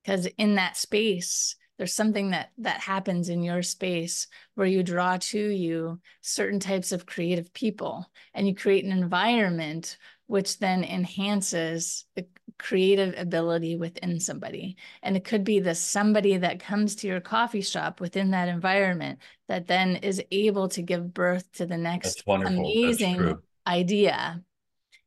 Because 0.04 0.28
in 0.38 0.56
that 0.56 0.78
space 0.78 1.56
there's 1.78 1.94
something 1.94 2.30
that 2.30 2.52
that 2.60 2.80
happens 2.80 3.30
in 3.30 3.42
your 3.42 3.64
space 3.64 4.28
where 4.54 4.68
you 4.68 4.84
draw 4.84 5.18
to 5.18 5.40
you 5.40 6.00
certain 6.22 6.60
types 6.60 6.92
of 6.92 7.08
creative 7.08 7.52
people 7.54 8.06
and 8.36 8.48
you 8.48 8.54
create 8.54 8.86
an 8.86 8.92
environment 8.92 9.98
which 10.32 10.60
then 10.60 10.86
enhances 10.86 12.06
the 12.16 12.26
creative 12.58 13.14
ability 13.18 13.76
within 13.76 14.18
somebody. 14.18 14.78
And 15.04 15.18
it 15.18 15.26
could 15.26 15.44
be 15.44 15.60
the 15.60 15.76
somebody 15.76 16.38
that 16.38 16.62
comes 16.62 16.96
to 16.96 17.08
your 17.08 17.20
coffee 17.20 17.60
shop 17.60 18.00
within 18.00 18.32
that 18.32 18.48
environment 18.48 19.20
that 19.50 19.68
then 19.68 19.98
is 19.98 20.24
able 20.32 20.70
to 20.70 20.82
give 20.82 21.14
birth 21.14 21.52
to 21.56 21.66
the 21.66 21.78
next 21.78 22.24
amazing 22.26 23.40
idea 23.68 24.42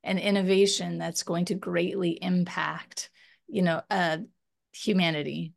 and 0.03 0.19
innovation 0.19 0.99
that's 0.99 1.23
going 1.23 1.47
to 1.47 1.55
greatly 1.55 2.23
impact, 2.23 3.09
you 3.49 3.63
know, 3.63 3.81
uh, 3.91 4.19
humanity. 4.75 5.55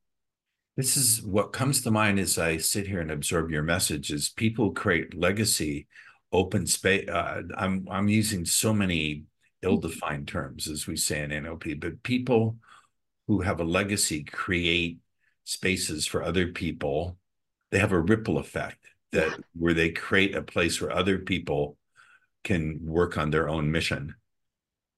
This 0.77 0.95
is 0.95 1.21
what 1.21 1.51
comes 1.51 1.81
to 1.81 1.91
mind 1.91 2.19
as 2.19 2.37
I 2.37 2.55
sit 2.55 2.87
here 2.87 3.01
and 3.01 3.11
absorb 3.11 3.51
your 3.51 3.63
message 3.63 4.11
is 4.11 4.29
people 4.29 4.71
create 4.71 5.13
legacy 5.13 5.87
open 6.31 6.65
space. 6.67 7.09
Uh, 7.09 7.41
I'm 7.57 7.85
I'm 7.91 8.07
using 8.07 8.45
so 8.45 8.71
many 8.73 9.25
ill-defined 9.63 10.27
terms, 10.27 10.67
as 10.67 10.87
we 10.87 10.95
say 10.95 11.23
in 11.23 11.31
NLP, 11.31 11.79
but 11.79 12.03
people 12.03 12.57
who 13.27 13.41
have 13.41 13.59
a 13.59 13.65
legacy 13.65 14.23
create 14.23 14.99
spaces 15.43 16.05
for 16.05 16.23
other 16.23 16.47
people. 16.47 17.17
They 17.71 17.79
have 17.79 17.91
a 17.91 17.99
ripple 17.99 18.37
effect 18.37 18.85
that 19.11 19.29
yeah. 19.29 19.37
where 19.53 19.73
they 19.73 19.91
create 19.91 20.35
a 20.35 20.41
place 20.41 20.81
where 20.81 20.91
other 20.91 21.19
people 21.19 21.77
can 22.43 22.79
work 22.81 23.17
on 23.17 23.29
their 23.29 23.49
own 23.49 23.71
mission. 23.71 24.15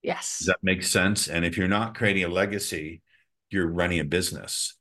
Yes. 0.02 0.40
Does 0.40 0.48
that 0.48 0.64
make 0.64 0.84
sense? 0.84 1.28
And 1.28 1.44
if 1.44 1.58
you're 1.58 1.68
not 1.68 1.96
creating 1.96 2.24
a 2.24 2.30
legacy, 2.30 3.02
you're 3.50 3.68
running 3.68 4.00
a 4.00 4.06
business. 4.06 4.76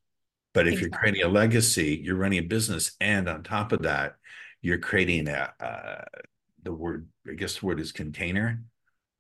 But 0.55 0.67
if 0.67 0.75
exactly. 0.75 0.89
you're 0.91 0.99
creating 0.99 1.23
a 1.23 1.29
legacy, 1.29 2.01
you're 2.03 2.17
running 2.17 2.39
a 2.39 2.43
business, 2.43 2.93
and 3.01 3.29
on 3.29 3.43
top 3.43 3.73
of 3.73 3.83
that, 3.83 4.17
you're 4.63 4.79
creating 4.79 5.29
a 5.29 5.53
uh, 5.61 6.05
the 6.63 6.73
word. 6.73 7.07
I 7.29 7.35
guess 7.35 7.59
the 7.59 7.67
word 7.67 7.81
is 7.81 7.93
container 7.93 8.63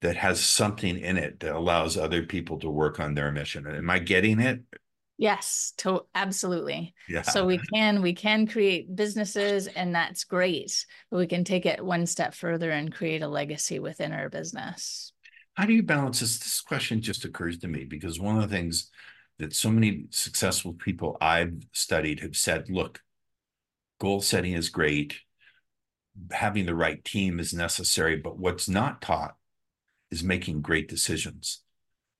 that 0.00 0.16
has 0.16 0.40
something 0.40 0.98
in 0.98 1.16
it 1.16 1.40
that 1.40 1.54
allows 1.54 1.96
other 1.96 2.22
people 2.22 2.58
to 2.60 2.70
work 2.70 3.00
on 3.00 3.14
their 3.14 3.32
mission. 3.32 3.66
Am 3.66 3.90
I 3.90 3.98
getting 3.98 4.40
it? 4.40 4.60
Yes, 5.16 5.72
to 5.78 6.02
absolutely. 6.14 6.94
Yeah. 7.08 7.22
So 7.22 7.44
we 7.44 7.58
can 7.58 8.02
we 8.02 8.14
can 8.14 8.46
create 8.46 8.94
businesses 8.94 9.66
and 9.66 9.92
that's 9.92 10.22
great. 10.22 10.86
But 11.10 11.18
we 11.18 11.26
can 11.26 11.42
take 11.42 11.66
it 11.66 11.84
one 11.84 12.06
step 12.06 12.34
further 12.34 12.70
and 12.70 12.94
create 12.94 13.22
a 13.22 13.28
legacy 13.28 13.80
within 13.80 14.12
our 14.12 14.28
business. 14.28 15.12
How 15.54 15.66
do 15.66 15.72
you 15.72 15.82
balance 15.82 16.20
this? 16.20 16.38
This 16.38 16.60
question 16.60 17.02
just 17.02 17.24
occurs 17.24 17.58
to 17.58 17.68
me 17.68 17.84
because 17.84 18.20
one 18.20 18.36
of 18.36 18.48
the 18.48 18.56
things 18.56 18.90
that 19.40 19.52
so 19.52 19.70
many 19.70 20.04
successful 20.10 20.74
people 20.74 21.16
I've 21.20 21.54
studied 21.72 22.20
have 22.20 22.36
said, 22.36 22.70
look, 22.70 23.00
goal 24.00 24.20
setting 24.20 24.52
is 24.52 24.68
great. 24.68 25.16
Having 26.30 26.66
the 26.66 26.76
right 26.76 27.04
team 27.04 27.40
is 27.40 27.52
necessary, 27.52 28.16
but 28.16 28.38
what's 28.38 28.68
not 28.68 29.00
taught 29.00 29.34
is 30.10 30.22
making 30.22 30.62
great 30.62 30.88
decisions 30.88 31.60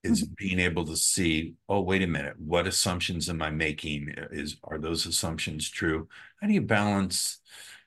is 0.04 0.22
mm-hmm. 0.22 0.32
being 0.36 0.58
able 0.60 0.84
to 0.84 0.96
see 0.96 1.54
oh 1.68 1.80
wait 1.80 2.02
a 2.02 2.06
minute 2.06 2.34
what 2.38 2.66
assumptions 2.66 3.28
am 3.28 3.42
i 3.42 3.50
making? 3.50 4.14
Is 4.30 4.56
are 4.64 4.78
those 4.78 5.06
assumptions 5.06 5.68
true? 5.68 6.08
How 6.40 6.46
do 6.46 6.52
you 6.52 6.62
balance 6.62 7.40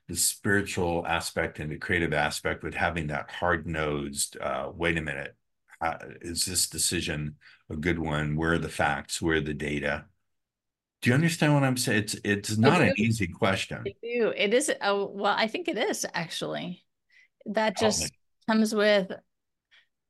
the 0.08 0.16
spiritual 0.16 1.06
aspect 1.08 1.60
and 1.60 1.72
the 1.72 1.78
creative 1.78 2.14
aspect 2.14 2.64
with 2.64 2.74
having 2.74 3.08
that 3.08 3.32
hard-nosed 3.32 4.38
uh, 4.42 4.70
wait 4.74 4.98
a 4.98 5.02
minute 5.02 5.36
uh, 5.80 5.98
is 6.22 6.46
this 6.46 6.70
decision 6.70 7.36
a 7.70 7.76
good 7.76 7.98
one? 7.98 8.36
Where 8.36 8.54
are 8.54 8.60
the 8.60 8.70
facts? 8.70 9.22
Where 9.22 9.38
are 9.38 9.42
the 9.42 9.54
data? 9.54 10.06
Do 11.02 11.10
you 11.10 11.16
understand 11.16 11.56
what 11.56 11.64
i'm 11.64 11.78
saying? 11.78 12.04
It's 12.04 12.16
it's 12.24 12.58
not 12.58 12.82
an 12.82 12.94
easy 12.98 13.28
question. 13.28 13.84
I 13.88 13.96
do. 14.04 14.34
it 14.36 14.54
is 14.54 14.70
uh, 14.70 15.06
well 15.10 15.36
i 15.38 15.48
think 15.48 15.68
it 15.68 15.78
is 15.78 16.06
actually. 16.14 16.84
That 17.46 17.76
just 17.76 18.12
comes 18.48 18.76
with 18.76 19.12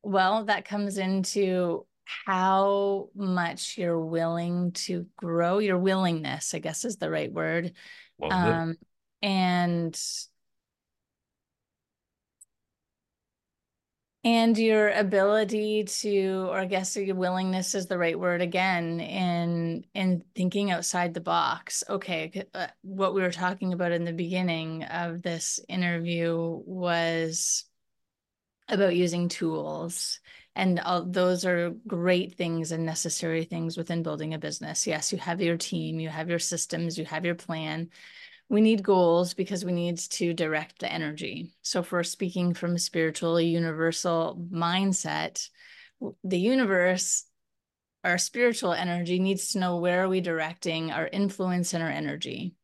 well, 0.02 0.44
that 0.44 0.64
comes 0.64 0.98
into 0.98 1.86
how 2.04 3.08
much 3.14 3.78
you're 3.78 4.00
willing 4.00 4.72
to 4.72 5.06
grow, 5.16 5.58
your 5.58 5.78
willingness, 5.78 6.54
I 6.54 6.58
guess 6.58 6.84
is 6.84 6.96
the 6.96 7.10
right 7.10 7.32
word. 7.32 7.72
Well, 8.18 8.32
um, 8.32 8.76
and 9.22 9.98
and 14.24 14.56
your 14.56 14.90
ability 14.90 15.84
to 15.84 16.46
or 16.48 16.58
i 16.58 16.64
guess 16.64 16.96
your 16.96 17.16
willingness 17.16 17.74
is 17.74 17.86
the 17.86 17.98
right 17.98 18.18
word 18.18 18.40
again 18.40 19.00
in 19.00 19.84
in 19.94 20.22
thinking 20.36 20.70
outside 20.70 21.12
the 21.12 21.20
box 21.20 21.82
okay 21.88 22.44
uh, 22.54 22.68
what 22.82 23.14
we 23.14 23.22
were 23.22 23.32
talking 23.32 23.72
about 23.72 23.92
in 23.92 24.04
the 24.04 24.12
beginning 24.12 24.84
of 24.84 25.22
this 25.22 25.58
interview 25.68 26.60
was 26.64 27.64
about 28.72 28.96
using 28.96 29.28
tools 29.28 30.20
and 30.54 30.80
all, 30.80 31.04
those 31.04 31.44
are 31.44 31.70
great 31.86 32.34
things 32.36 32.72
and 32.72 32.84
necessary 32.84 33.44
things 33.44 33.76
within 33.76 34.02
building 34.02 34.34
a 34.34 34.38
business 34.38 34.86
yes 34.86 35.12
you 35.12 35.18
have 35.18 35.40
your 35.40 35.56
team 35.56 36.00
you 36.00 36.08
have 36.08 36.28
your 36.28 36.38
systems 36.38 36.98
you 36.98 37.04
have 37.04 37.24
your 37.24 37.34
plan 37.34 37.88
we 38.52 38.60
need 38.60 38.82
goals 38.82 39.32
because 39.32 39.64
we 39.64 39.72
need 39.72 39.96
to 39.96 40.34
direct 40.34 40.78
the 40.78 40.92
energy. 40.92 41.54
So, 41.62 41.80
if 41.80 41.90
we're 41.90 42.02
speaking 42.02 42.52
from 42.52 42.74
a 42.74 42.78
spiritual, 42.78 43.40
universal 43.40 44.46
mindset, 44.52 45.48
the 46.22 46.38
universe, 46.38 47.24
our 48.04 48.18
spiritual 48.18 48.74
energy 48.74 49.18
needs 49.20 49.52
to 49.52 49.58
know 49.58 49.78
where 49.78 50.04
are 50.04 50.08
we 50.08 50.20
directing 50.20 50.90
our 50.90 51.06
influence 51.06 51.72
and 51.72 51.82
our 51.82 51.88
energy. 51.88 52.54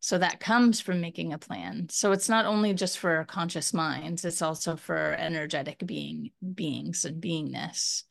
So 0.00 0.18
that 0.18 0.40
comes 0.40 0.80
from 0.80 1.00
making 1.00 1.32
a 1.32 1.38
plan. 1.38 1.88
So 1.90 2.12
it's 2.12 2.28
not 2.28 2.46
only 2.46 2.74
just 2.74 2.98
for 2.98 3.16
our 3.16 3.24
conscious 3.24 3.74
minds, 3.74 4.24
it's 4.24 4.42
also 4.42 4.76
for 4.76 5.14
energetic 5.18 5.82
being 5.84 6.30
beings 6.54 7.04
and 7.04 7.20
beingness 7.22 8.04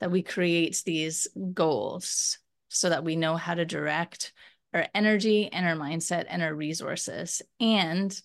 that 0.00 0.10
we 0.10 0.22
create 0.22 0.82
these 0.84 1.28
goals 1.52 2.38
so 2.68 2.88
that 2.88 3.04
we 3.04 3.16
know 3.16 3.36
how 3.36 3.54
to 3.54 3.64
direct 3.64 4.32
our 4.72 4.86
energy 4.94 5.52
and 5.52 5.66
our 5.66 5.76
mindset 5.76 6.24
and 6.28 6.42
our 6.42 6.54
resources. 6.54 7.42
And 7.60 8.18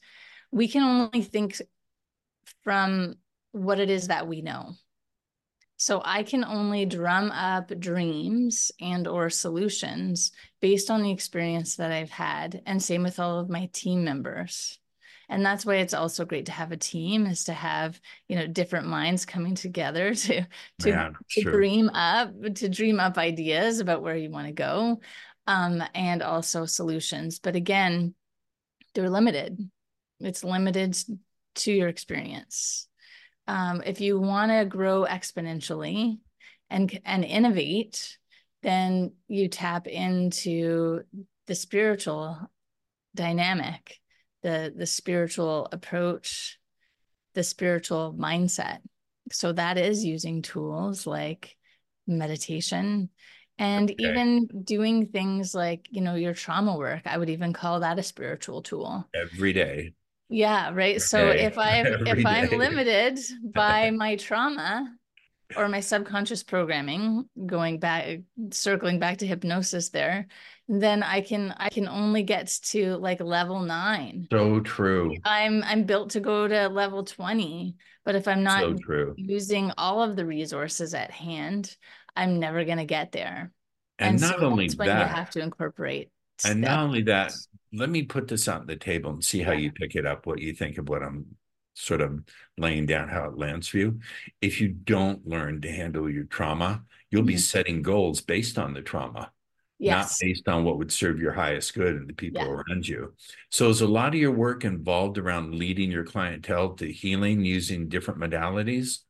we 0.52 0.68
can 0.68 0.84
only 0.84 1.22
think 1.22 1.62
from 2.64 3.16
what 3.52 3.80
it 3.80 3.90
is 3.90 4.08
that 4.08 4.28
we 4.28 4.42
know. 4.42 4.74
So 5.78 6.02
I 6.04 6.24
can 6.24 6.44
only 6.44 6.86
drum 6.86 7.32
up 7.32 7.72
dreams 7.80 8.72
and 8.82 9.08
or 9.08 9.30
solutions 9.30 10.32
based 10.60 10.90
on 10.90 11.04
the 11.04 11.12
experience 11.12 11.76
that 11.76 11.92
I've 11.92 12.10
had 12.10 12.62
and 12.66 12.82
same 12.82 13.04
with 13.04 13.20
all 13.20 13.40
of 13.40 13.50
my 13.50 13.70
team 13.72 14.04
members. 14.04 14.80
And 15.30 15.46
that's 15.46 15.66
why 15.66 15.76
it's 15.76 15.94
also 15.94 16.26
great 16.26 16.48
to 16.48 16.52
have 16.52 16.72
a 16.72 16.78
team 16.78 17.26
is 17.26 17.44
to 17.46 17.54
have, 17.54 18.00
you 18.28 18.38
know, 18.38 18.48
different 18.48 18.88
minds 18.88 19.26
coming 19.26 19.56
together 19.56 20.14
to 20.16 20.48
to, 20.80 20.92
Man, 20.92 21.16
to 21.32 21.42
sure. 21.42 21.52
dream 21.52 21.90
up 21.90 22.32
to 22.56 22.70
dream 22.70 23.00
up 23.00 23.18
ideas 23.18 23.80
about 23.80 24.02
where 24.02 24.16
you 24.16 24.32
want 24.32 24.48
to 24.48 24.54
go 24.54 25.00
um, 25.46 25.84
and 25.94 26.24
also 26.24 26.66
solutions. 26.66 27.40
But 27.40 27.56
again, 27.56 28.16
they're 28.96 29.10
limited. 29.10 29.60
It's 30.20 30.44
limited 30.44 30.98
to 31.56 31.72
your 31.72 31.88
experience. 31.88 32.88
Um, 33.48 33.82
if 33.86 34.02
you 34.02 34.20
want 34.20 34.52
to 34.52 34.66
grow 34.66 35.06
exponentially 35.06 36.20
and 36.70 37.00
and 37.06 37.24
innovate, 37.24 38.18
then 38.64 39.14
you 39.28 39.48
tap 39.48 39.88
into 39.88 41.02
the 41.48 41.56
spiritual 41.56 42.38
dynamic, 43.16 44.00
the 44.44 44.74
the 44.76 44.86
spiritual 44.86 45.70
approach, 45.72 46.60
the 47.34 47.44
spiritual 47.44 48.16
mindset. 48.18 48.80
So 49.32 49.54
that 49.54 49.78
is 49.78 50.06
using 50.06 50.42
tools 50.42 51.08
like 51.08 51.56
meditation 52.08 53.10
and 53.60 53.92
okay. 53.92 53.96
even 54.00 54.48
doing 54.64 55.08
things 55.08 55.54
like 55.54 55.88
you 55.90 56.02
know 56.02 56.16
your 56.16 56.34
trauma 56.34 56.78
work 56.78 57.02
i 57.06 57.18
would 57.18 57.30
even 57.30 57.54
call 57.54 57.80
that 57.80 58.00
a 58.00 58.04
spiritual 58.04 58.62
tool 58.62 59.08
every 59.14 59.54
day 59.54 59.92
yeah 60.30 60.72
right 60.74 61.02
so 61.02 61.32
day. 61.32 61.46
if 61.46 61.58
i 61.58 61.80
if 62.06 62.18
day. 62.18 62.24
i'm 62.26 62.58
limited 62.58 63.20
by 63.54 63.92
my 63.92 64.16
trauma 64.16 64.88
or 65.56 65.70
my 65.70 65.80
subconscious 65.80 66.44
programming 66.44 67.24
going 67.46 67.80
back 67.80 68.20
circling 68.52 69.00
back 69.00 69.18
to 69.18 69.26
hypnosis 69.26 69.90
there 69.90 70.28
then 70.68 71.02
i 71.04 71.22
can 71.22 71.54
i 71.58 71.70
can 71.70 71.88
only 71.88 72.24
get 72.24 72.48
to 72.62 72.98
like 72.98 73.22
level 73.22 73.62
9 73.62 74.28
so 74.30 74.60
true 74.60 75.16
i'm 75.24 75.64
i'm 75.64 75.86
built 75.86 76.10
to 76.10 76.20
go 76.20 76.48
to 76.48 76.68
level 76.68 77.06
20 77.06 77.76
but 78.04 78.16
if 78.16 78.28
i'm 78.28 78.44
not 78.44 78.78
so 78.86 79.14
using 79.16 79.72
all 79.78 80.04
of 80.04 80.18
the 80.18 80.26
resources 80.26 80.94
at 80.94 81.12
hand 81.12 81.78
I'm 82.18 82.40
never 82.40 82.66
going 82.66 82.80
to 82.80 82.86
get 82.86 83.12
there. 83.12 83.52
And, 84.00 84.14
and 84.16 84.22
not 84.22 84.40
so 84.40 84.46
only 84.48 84.68
that, 84.68 84.86
you 84.86 85.16
have 85.16 85.30
to 85.32 85.42
incorporate. 85.42 86.10
And 86.44 86.62
not 86.62 86.80
only 86.80 87.04
that, 87.04 87.34
let 87.74 87.90
me 87.90 88.04
put 88.04 88.28
this 88.28 88.48
on 88.48 88.68
the 88.68 88.76
table 88.76 89.12
and 89.12 89.24
see 89.24 89.42
how 89.42 89.52
you 89.52 89.72
pick 89.72 89.96
it 89.96 90.06
up, 90.06 90.26
what 90.26 90.40
you 90.40 90.54
think 90.54 90.78
of 90.78 90.90
what 90.90 91.04
I'm 91.04 91.38
sort 91.74 92.02
of 92.02 92.24
laying 92.58 92.86
down, 92.86 93.10
how 93.10 93.26
it 93.26 93.38
lands 93.38 93.68
for 93.68 93.78
you. 93.78 94.00
If 94.42 94.60
you 94.60 94.70
don't 94.70 95.28
learn 95.28 95.62
to 95.62 95.72
handle 95.72 96.10
your 96.10 96.24
trauma, 96.26 96.84
you'll 97.12 97.22
mm-hmm. 97.22 97.28
be 97.28 97.38
setting 97.38 97.82
goals 97.82 98.22
based 98.22 98.58
on 98.58 98.74
the 98.74 98.82
trauma. 98.82 99.32
Yes. 99.80 100.20
Not 100.22 100.28
based 100.28 100.48
on 100.48 100.64
what 100.64 100.80
would 100.80 100.92
serve 100.92 101.20
your 101.20 101.34
highest 101.34 101.76
good 101.76 101.96
and 101.96 102.10
the 102.10 102.14
people 102.14 102.42
yeah. 102.42 102.50
around 102.50 102.88
you. 102.88 103.14
So, 103.52 103.70
is 103.70 103.82
a 103.82 103.88
lot 103.88 104.08
of 104.08 104.16
your 104.16 104.32
work 104.32 104.66
involved 104.66 105.20
around 105.20 105.54
leading 105.54 105.92
your 105.92 106.04
clientele 106.04 106.74
to 106.76 106.92
healing 106.92 107.46
using 107.46 107.88
different 107.88 108.20
modalities? 108.20 109.02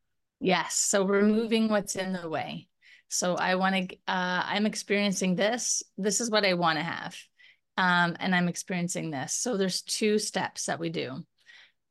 Yes. 0.41 0.75
So, 0.75 1.05
removing 1.05 1.69
what's 1.69 1.95
in 1.95 2.11
the 2.11 2.27
way. 2.27 2.67
So 3.09 3.35
I 3.35 3.55
want 3.55 3.89
to, 3.89 3.95
uh, 4.07 4.43
I'm 4.45 4.65
experiencing 4.65 5.35
this. 5.35 5.83
This 5.97 6.19
is 6.19 6.29
what 6.29 6.45
I 6.45 6.55
want 6.55 6.77
to 6.77 6.83
have. 6.83 7.15
Um, 7.77 8.15
and 8.19 8.33
I'm 8.35 8.47
experiencing 8.47 9.11
this. 9.11 9.33
So 9.33 9.55
there's 9.55 9.81
two 9.81 10.17
steps 10.17 10.65
that 10.65 10.79
we 10.79 10.89
do. 10.89 11.23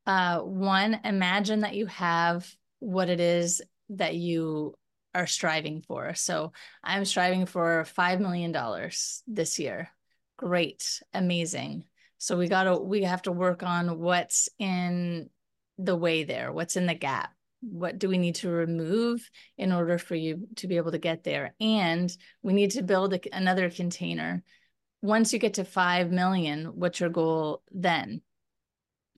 Uh, 0.05 0.39
one, 0.39 0.99
imagine 1.03 1.61
that 1.61 1.75
you 1.75 1.85
have 1.87 2.49
what 2.79 3.09
it 3.09 3.19
is 3.19 3.61
that 3.89 4.15
you 4.15 4.75
are 5.15 5.27
striving 5.27 5.81
for. 5.81 6.13
So 6.13 6.51
I'm 6.83 7.05
striving 7.05 7.45
for 7.45 7.85
$5 7.97 8.19
million 8.19 8.55
this 9.27 9.59
year. 9.59 9.89
Great, 10.37 11.01
amazing. 11.13 11.85
So 12.17 12.37
we 12.37 12.47
got 12.47 12.63
to, 12.63 12.77
we 12.77 13.03
have 13.03 13.21
to 13.23 13.31
work 13.31 13.63
on 13.63 13.99
what's 13.99 14.49
in 14.59 15.29
the 15.77 15.95
way 15.95 16.23
there, 16.23 16.51
what's 16.51 16.75
in 16.75 16.85
the 16.85 16.95
gap 16.95 17.31
what 17.61 17.97
do 17.97 18.07
we 18.07 18.17
need 18.17 18.35
to 18.35 18.49
remove 18.49 19.29
in 19.57 19.71
order 19.71 19.97
for 19.97 20.15
you 20.15 20.47
to 20.57 20.67
be 20.67 20.77
able 20.77 20.91
to 20.91 20.97
get 20.97 21.23
there 21.23 21.53
and 21.59 22.15
we 22.43 22.53
need 22.53 22.71
to 22.71 22.83
build 22.83 23.13
a, 23.13 23.19
another 23.35 23.69
container 23.69 24.43
once 25.07 25.33
you 25.33 25.39
get 25.39 25.55
to 25.55 25.63
5 25.63 26.11
million 26.11 26.65
what's 26.65 26.99
your 26.99 27.09
goal 27.09 27.63
then? 27.71 28.21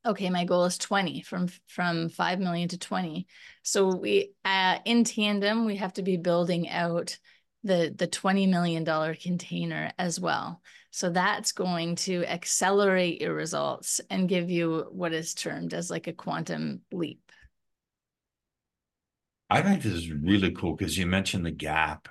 Okay 0.05 0.29
my 0.29 0.45
goal 0.45 0.65
is 0.65 0.77
20 0.77 1.21
from 1.21 1.49
from 1.67 2.09
5 2.09 2.39
million 2.39 2.69
to 2.69 2.77
20 2.77 3.27
so 3.63 3.87
we 3.87 4.31
uh, 4.45 4.77
in 4.85 5.03
tandem 5.03 5.65
we 5.65 5.75
have 5.75 5.93
to 5.93 6.03
be 6.03 6.17
building 6.17 6.69
out 6.69 7.17
the 7.63 7.93
the 7.97 8.07
20 8.07 8.47
million 8.47 8.83
dollar 8.83 9.15
container 9.15 9.91
as 9.97 10.19
well. 10.19 10.61
So 10.91 11.09
that's 11.09 11.51
going 11.51 11.95
to 11.97 12.25
accelerate 12.25 13.21
your 13.21 13.33
results 13.33 14.01
and 14.09 14.29
give 14.29 14.49
you 14.49 14.87
what 14.91 15.13
is 15.13 15.33
termed 15.33 15.73
as 15.73 15.91
like 15.91 16.07
a 16.07 16.13
quantum 16.13 16.81
leap. 16.91 17.21
I 19.49 19.61
think 19.61 19.81
this 19.81 19.93
is 19.93 20.11
really 20.11 20.51
cool 20.51 20.75
because 20.75 20.97
you 20.97 21.05
mentioned 21.05 21.45
the 21.45 21.51
gap. 21.51 22.07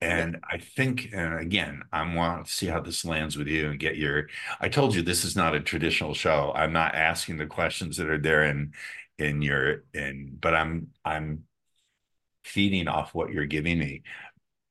And 0.00 0.40
I 0.50 0.58
think, 0.58 1.08
and 1.12 1.38
again, 1.38 1.82
I 1.90 2.14
want 2.14 2.46
to 2.46 2.52
see 2.52 2.66
how 2.66 2.80
this 2.80 3.04
lands 3.04 3.36
with 3.36 3.46
you 3.46 3.70
and 3.70 3.78
get 3.78 3.96
your. 3.96 4.28
I 4.60 4.68
told 4.68 4.94
you 4.94 5.00
this 5.00 5.24
is 5.24 5.36
not 5.36 5.54
a 5.54 5.60
traditional 5.60 6.12
show. 6.12 6.52
I'm 6.54 6.72
not 6.72 6.94
asking 6.94 7.38
the 7.38 7.46
questions 7.46 7.96
that 7.96 8.10
are 8.10 8.18
there 8.18 8.44
in 8.44 8.72
in 9.18 9.40
your 9.40 9.84
in, 9.94 10.36
but 10.38 10.54
I'm 10.54 10.88
I'm 11.04 11.44
feeding 12.44 12.88
off 12.88 13.14
what 13.14 13.30
you're 13.30 13.46
giving 13.46 13.78
me. 13.78 14.02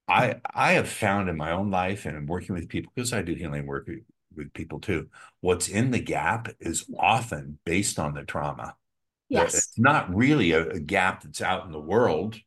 Hmm. 0.08 0.14
I 0.14 0.36
I 0.54 0.74
have 0.74 0.88
found 0.88 1.28
in 1.28 1.38
my 1.38 1.52
own 1.52 1.72
life 1.72 2.06
and 2.06 2.30
working 2.30 2.54
with 2.54 2.70
people 2.70 2.92
because 2.96 3.12
I 3.12 3.24
do 3.24 3.34
healing 3.34 3.66
work 3.66 3.90
with 4.36 4.54
people 4.54 4.80
too. 4.80 5.10
What's 5.42 5.68
in 5.68 5.90
the 5.90 6.00
gap 6.00 6.50
is 6.60 6.86
often 7.00 7.58
based 7.66 7.98
on 7.98 8.14
the 8.14 8.24
trauma. 8.24 8.76
Yes. 9.30 9.56
It's 9.56 9.80
not 9.80 10.14
really 10.14 10.52
a, 10.52 10.70
a 10.70 10.80
gap 10.80 11.24
that's 11.24 11.42
out 11.42 11.66
in 11.66 11.72
the 11.72 11.80
world. 11.80 12.38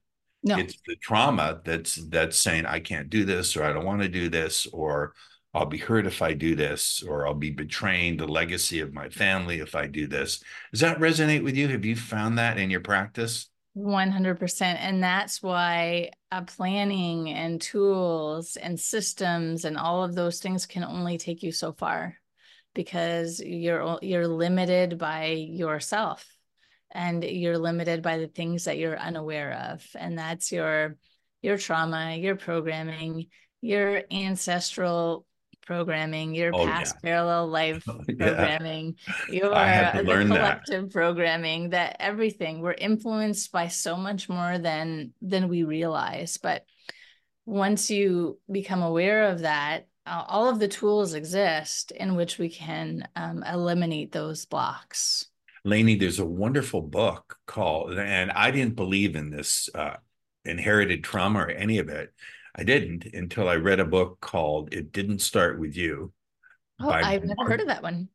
No. 0.49 0.59
It's 0.59 0.79
the 0.87 0.97
trauma 0.97 1.61
that's 1.65 1.97
that's 2.09 2.39
saying 2.39 2.67
I 2.67 2.81
can't 2.81 3.11
do 3.11 3.25
this 3.25 3.57
or 3.57 3.65
I 3.65 3.73
don't 3.73 3.85
want 3.85 4.03
to 4.03 4.09
do 4.09 4.29
this 4.29 4.67
or 4.73 5.15
I'll 5.55 5.67
be 5.67 5.79
hurt 5.79 6.07
if 6.07 6.23
I 6.23 6.33
do 6.35 6.55
this 6.55 7.03
or 7.07 7.27
I'll 7.27 7.35
be 7.35 7.51
betraying 7.51 8.17
the 8.17 8.27
legacy 8.27 8.81
of 8.81 8.95
my 8.95 9.09
family 9.09 9.61
if 9.61 9.75
I 9.75 9.87
do 9.87 10.07
this. 10.07 10.43
Does 10.73 10.81
that 10.81 10.99
resonate 10.99 11.45
with 11.45 11.57
you? 11.57 11.69
Have 11.69 11.85
you 11.85 11.97
found 11.97 12.39
that 12.39 12.59
in 12.59 12.71
your 12.71 12.81
practice? 12.81 13.49
100%. 13.77 14.63
And 14.63 15.03
that's 15.03 15.43
why 15.43 16.11
uh, 16.33 16.43
planning 16.43 17.31
and 17.31 17.61
tools 17.61 18.57
and 18.57 18.79
systems 18.79 19.65
and 19.65 19.77
all 19.77 20.03
of 20.03 20.15
those 20.15 20.41
things 20.41 20.67
can 20.67 20.83
only 20.83 21.19
take 21.19 21.43
you 21.43 21.53
so 21.53 21.73
far 21.73 22.17
because 22.75 23.41
you're 23.41 23.99
you're 24.03 24.29
limited 24.29 24.99
by 24.99 25.27
yourself 25.27 26.38
and 26.93 27.23
you're 27.25 27.59
limited 27.59 28.03
by 28.03 28.19
the 28.19 28.29
things 28.29 28.65
that 28.65 28.79
you're 28.79 28.99
unaware 28.99 29.71
of 29.73 29.87
and 29.95 30.19
that's 30.19 30.51
your 30.51 30.97
your 31.43 31.59
trauma 31.59 32.17
your 32.17 32.37
programming 32.37 33.27
your 33.61 34.03
ancestral 34.11 35.27
programming, 35.69 36.35
your 36.35 36.51
oh, 36.55 36.65
past 36.65 36.97
yeah. 36.97 37.11
parallel 37.11 37.47
life 37.49 37.85
programming, 38.19 38.97
your 39.29 39.51
the 39.51 40.25
collective 40.27 40.85
that. 40.85 40.93
programming, 40.93 41.71
that 41.71 41.97
everything 42.01 42.61
we're 42.61 42.73
influenced 42.73 43.53
by 43.53 43.69
so 43.69 43.95
much 43.95 44.31
more 44.31 44.59
than 44.59 45.13
than 45.21 45.49
we 45.49 45.65
realize. 45.65 46.39
But 46.39 46.65
once 47.45 47.91
you 47.91 48.41
become 48.51 48.83
aware 48.83 49.29
of 49.29 49.41
that, 49.41 49.89
uh, 50.07 50.25
all 50.27 50.49
of 50.49 50.59
the 50.59 50.69
tools 50.69 51.13
exist 51.13 51.91
in 51.91 52.17
which 52.17 52.39
we 52.39 52.49
can 52.49 53.07
um, 53.15 53.45
eliminate 53.45 54.11
those 54.11 54.47
blocks. 54.47 55.27
Lainne, 55.69 55.99
there's 55.99 56.19
a 56.19 56.27
wonderful 56.27 56.83
book 56.83 57.37
called, 57.47 57.93
and 57.93 58.31
I 58.33 58.51
didn't 58.51 58.77
believe 58.77 59.17
in 59.17 59.31
this 59.31 59.69
uh, 59.75 59.97
inherited 60.45 61.05
trauma 61.05 61.41
or 61.41 61.51
any 61.51 61.79
of 61.79 61.89
it. 61.89 62.13
I 62.55 62.65
didn't 62.65 63.05
until 63.15 63.49
I 63.49 63.57
read 63.57 63.79
a 63.79 63.85
book 63.85 64.19
called 64.21 64.75
It 64.75 64.93
Didn't 64.93 65.21
Start 65.21 65.61
With 65.61 65.77
You. 65.77 66.13
Oh, 66.81 66.91
I've 66.91 67.23
never 67.23 67.35
Mark, 67.37 67.51
heard 67.51 67.61
of 67.61 67.69
that 67.69 67.83
one. 67.83 68.09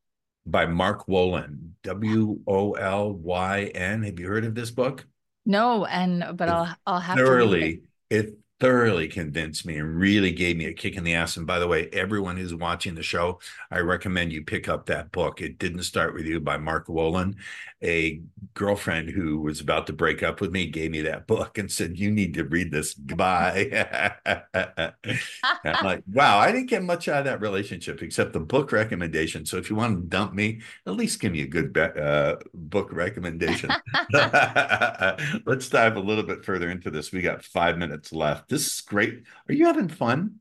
By 0.45 0.65
Mark 0.65 1.07
Wolynn, 1.07 1.71
W 1.83 2.39
O 2.47 2.73
L 2.73 3.13
Y 3.13 3.71
N. 3.73 4.03
Have 4.03 4.19
you 4.19 4.27
heard 4.27 4.45
of 4.45 4.55
this 4.55 4.71
book? 4.71 5.05
No, 5.45 5.85
and 5.85 6.37
but 6.37 6.49
I'll 6.49 6.75
I'll 6.85 6.99
have 6.99 7.17
thoroughly. 7.17 7.77
To 8.09 8.17
it 8.17 8.37
thoroughly 8.63 9.09
convinced 9.09 9.65
me 9.65 9.75
and 9.75 9.99
really 9.99 10.31
gave 10.31 10.55
me 10.55 10.63
a 10.67 10.73
kick 10.73 10.95
in 10.95 11.03
the 11.03 11.13
ass. 11.13 11.35
And 11.35 11.45
by 11.45 11.59
the 11.59 11.67
way, 11.67 11.89
everyone 11.91 12.37
who's 12.37 12.55
watching 12.55 12.95
the 12.95 13.03
show, 13.03 13.41
I 13.69 13.79
recommend 13.79 14.31
you 14.31 14.41
pick 14.41 14.69
up 14.69 14.85
that 14.85 15.11
book. 15.11 15.41
It 15.41 15.57
didn't 15.57 15.83
start 15.83 16.13
with 16.13 16.25
you 16.25 16.39
by 16.39 16.55
Mark 16.55 16.87
Wolynn. 16.87 17.35
A 17.83 18.21
girlfriend 18.53 19.09
who 19.09 19.41
was 19.41 19.59
about 19.59 19.87
to 19.87 19.93
break 19.93 20.23
up 20.23 20.39
with 20.39 20.53
me 20.53 20.67
gave 20.67 20.91
me 20.91 21.01
that 21.01 21.27
book 21.27 21.57
and 21.57 21.69
said, 21.69 21.99
You 21.99 22.09
need 22.09 22.35
to 22.35 22.45
read 22.45 22.71
this. 22.71 22.93
Goodbye. 22.93 24.15
I'm 24.25 25.83
like, 25.83 26.03
wow, 26.13 26.39
I 26.39 26.53
didn't 26.53 26.69
get 26.69 26.83
much 26.83 27.09
out 27.09 27.19
of 27.19 27.25
that 27.25 27.41
relationship 27.41 28.01
except 28.01 28.31
the 28.31 28.39
book 28.39 28.71
recommendation. 28.71 29.45
So 29.45 29.57
if 29.57 29.69
you 29.69 29.75
want 29.75 29.97
to 29.97 30.07
dump 30.07 30.33
me, 30.33 30.61
at 30.87 30.93
least 30.93 31.19
give 31.19 31.33
me 31.33 31.41
a 31.41 31.47
good 31.47 31.77
uh, 31.77 32.37
book 32.53 32.93
recommendation. 32.93 33.69
Let's 34.13 35.67
dive 35.67 35.97
a 35.97 35.99
little 35.99 36.23
bit 36.23 36.45
further 36.45 36.69
into 36.69 36.89
this. 36.89 37.11
We 37.11 37.21
got 37.21 37.43
five 37.43 37.77
minutes 37.77 38.13
left. 38.13 38.52
This 38.53 38.71
is 38.71 38.81
great. 38.81 39.23
Are 39.49 39.53
you 39.53 39.65
having 39.65 39.87
fun? 39.87 40.35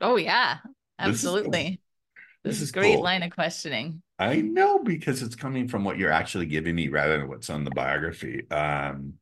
Oh 0.00 0.16
yeah, 0.16 0.58
absolutely. 0.98 1.80
This 2.42 2.54
is, 2.54 2.58
this 2.58 2.60
is 2.62 2.72
great 2.72 2.96
cool. 2.96 3.04
line 3.04 3.22
of 3.22 3.30
questioning. 3.30 4.02
I 4.18 4.40
know 4.40 4.80
because 4.80 5.22
it's 5.22 5.36
coming 5.36 5.68
from 5.68 5.84
what 5.84 5.96
you're 5.96 6.10
actually 6.10 6.46
giving 6.46 6.74
me 6.74 6.88
rather 6.88 7.16
than 7.16 7.28
what's 7.28 7.48
on 7.48 7.62
the 7.62 7.70
biography. 7.70 8.50
Um, 8.50 9.14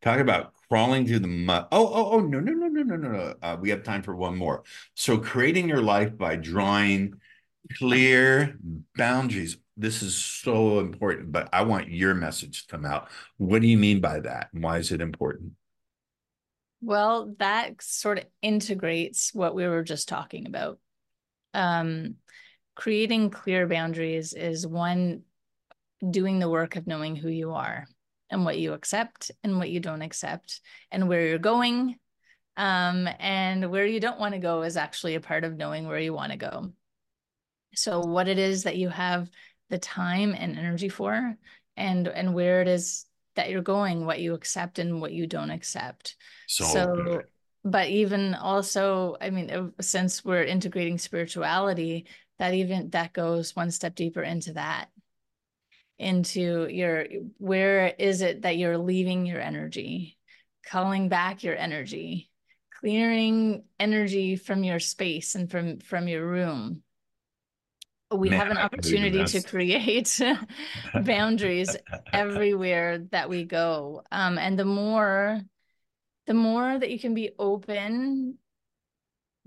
talk 0.00 0.20
about 0.20 0.54
crawling 0.70 1.06
through 1.06 1.18
the 1.18 1.28
mud. 1.28 1.66
Oh, 1.70 1.86
oh, 1.86 2.10
oh, 2.12 2.20
no, 2.20 2.40
no, 2.40 2.52
no, 2.52 2.68
no, 2.68 2.82
no, 2.82 2.96
no. 2.96 3.34
Uh, 3.42 3.58
we 3.60 3.68
have 3.68 3.82
time 3.82 4.02
for 4.02 4.16
one 4.16 4.38
more. 4.38 4.62
So, 4.94 5.18
creating 5.18 5.68
your 5.68 5.82
life 5.82 6.16
by 6.16 6.36
drawing 6.36 7.20
clear 7.74 8.56
boundaries. 8.96 9.58
This 9.76 10.02
is 10.02 10.16
so 10.16 10.78
important, 10.78 11.30
but 11.30 11.50
I 11.52 11.64
want 11.64 11.90
your 11.90 12.14
message 12.14 12.62
to 12.62 12.68
come 12.68 12.86
out. 12.86 13.10
What 13.36 13.60
do 13.60 13.68
you 13.68 13.76
mean 13.76 14.00
by 14.00 14.20
that? 14.20 14.48
And 14.54 14.62
why 14.62 14.78
is 14.78 14.92
it 14.92 15.02
important? 15.02 15.52
Well, 16.80 17.34
that 17.38 17.82
sort 17.82 18.18
of 18.18 18.24
integrates 18.42 19.34
what 19.34 19.54
we 19.54 19.66
were 19.66 19.82
just 19.82 20.08
talking 20.08 20.46
about. 20.46 20.78
Um, 21.54 22.16
creating 22.74 23.30
clear 23.30 23.66
boundaries 23.66 24.34
is 24.34 24.66
one, 24.66 25.22
doing 26.08 26.38
the 26.38 26.50
work 26.50 26.76
of 26.76 26.86
knowing 26.86 27.16
who 27.16 27.28
you 27.28 27.52
are 27.52 27.86
and 28.30 28.44
what 28.44 28.58
you 28.58 28.72
accept 28.74 29.30
and 29.42 29.58
what 29.58 29.70
you 29.70 29.80
don't 29.80 30.02
accept 30.02 30.60
and 30.90 31.08
where 31.08 31.26
you're 31.26 31.38
going. 31.38 31.96
Um, 32.58 33.08
and 33.18 33.70
where 33.70 33.84
you 33.84 34.00
don't 34.00 34.18
want 34.18 34.32
to 34.34 34.40
go 34.40 34.62
is 34.62 34.78
actually 34.78 35.14
a 35.14 35.20
part 35.20 35.44
of 35.44 35.56
knowing 35.56 35.86
where 35.86 35.98
you 35.98 36.14
want 36.14 36.32
to 36.32 36.38
go. 36.38 36.72
So, 37.74 38.00
what 38.00 38.28
it 38.28 38.38
is 38.38 38.62
that 38.62 38.78
you 38.78 38.88
have 38.88 39.28
the 39.68 39.78
time 39.78 40.34
and 40.34 40.58
energy 40.58 40.88
for, 40.88 41.36
and 41.76 42.08
and 42.08 42.34
where 42.34 42.62
it 42.62 42.68
is 42.68 43.04
that 43.36 43.50
you're 43.50 43.62
going, 43.62 44.04
what 44.04 44.20
you 44.20 44.34
accept 44.34 44.78
and 44.78 45.00
what 45.00 45.12
you 45.12 45.26
don't 45.26 45.50
accept. 45.50 46.16
So, 46.48 46.64
so 46.64 47.22
but 47.64 47.88
even 47.88 48.34
also, 48.34 49.16
I 49.20 49.30
mean, 49.30 49.72
since 49.80 50.24
we're 50.24 50.44
integrating 50.44 50.98
spirituality, 50.98 52.06
that 52.38 52.54
even 52.54 52.90
that 52.90 53.12
goes 53.12 53.56
one 53.56 53.70
step 53.70 53.94
deeper 53.94 54.22
into 54.22 54.52
that 54.54 54.88
into 55.98 56.68
your 56.70 57.06
where 57.38 57.94
is 57.98 58.20
it 58.20 58.42
that 58.42 58.58
you're 58.58 58.76
leaving 58.76 59.24
your 59.24 59.40
energy 59.40 60.18
calling 60.66 61.08
back 61.08 61.42
your 61.42 61.56
energy 61.56 62.30
clearing 62.80 63.64
energy 63.80 64.36
from 64.36 64.62
your 64.62 64.78
space 64.78 65.34
and 65.34 65.50
from 65.50 65.78
from 65.78 66.06
your 66.06 66.26
room 66.26 66.82
we 68.12 68.30
Man, 68.30 68.38
have 68.38 68.50
an 68.50 68.58
opportunity 68.58 69.24
to 69.24 69.42
create 69.42 70.20
boundaries 71.04 71.76
everywhere 72.12 72.98
that 73.10 73.28
we 73.28 73.44
go. 73.44 74.02
Um, 74.12 74.38
and 74.38 74.58
the 74.58 74.64
more 74.64 75.40
the 76.26 76.34
more 76.34 76.76
that 76.78 76.90
you 76.90 76.98
can 76.98 77.14
be 77.14 77.30
open 77.38 78.38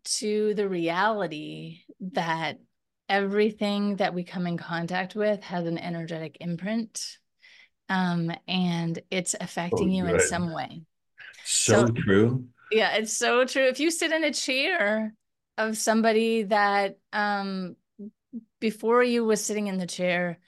to 0.06 0.54
the 0.54 0.68
reality 0.68 1.82
that 2.00 2.60
everything 3.10 3.98
that 3.98 4.14
we 4.14 4.24
come 4.24 4.48
in 4.48 4.58
contact 4.58 5.14
with 5.14 5.44
has 5.44 5.66
an 5.66 5.78
energetic 5.78 6.38
imprint 6.40 7.18
um, 7.90 8.32
and 8.48 9.00
it's 9.12 9.36
affecting 9.40 9.90
oh, 9.90 9.94
you 9.94 10.06
in 10.06 10.20
some 10.22 10.54
way. 10.54 10.84
So, 11.44 11.88
so 11.88 11.92
true. 11.92 12.46
Yeah 12.72 12.96
it's 12.98 13.18
so 13.18 13.46
true. 13.46 13.68
If 13.68 13.80
you 13.80 13.92
sit 13.92 14.12
in 14.12 14.24
a 14.24 14.32
chair 14.32 15.14
of 15.58 15.78
somebody 15.78 16.44
that 16.44 16.98
um 17.12 17.76
before 18.60 19.04
you 19.04 19.26
was 19.26 19.44
sitting 19.44 19.68
in 19.68 19.78
the 19.78 19.88
chair, 19.88 20.40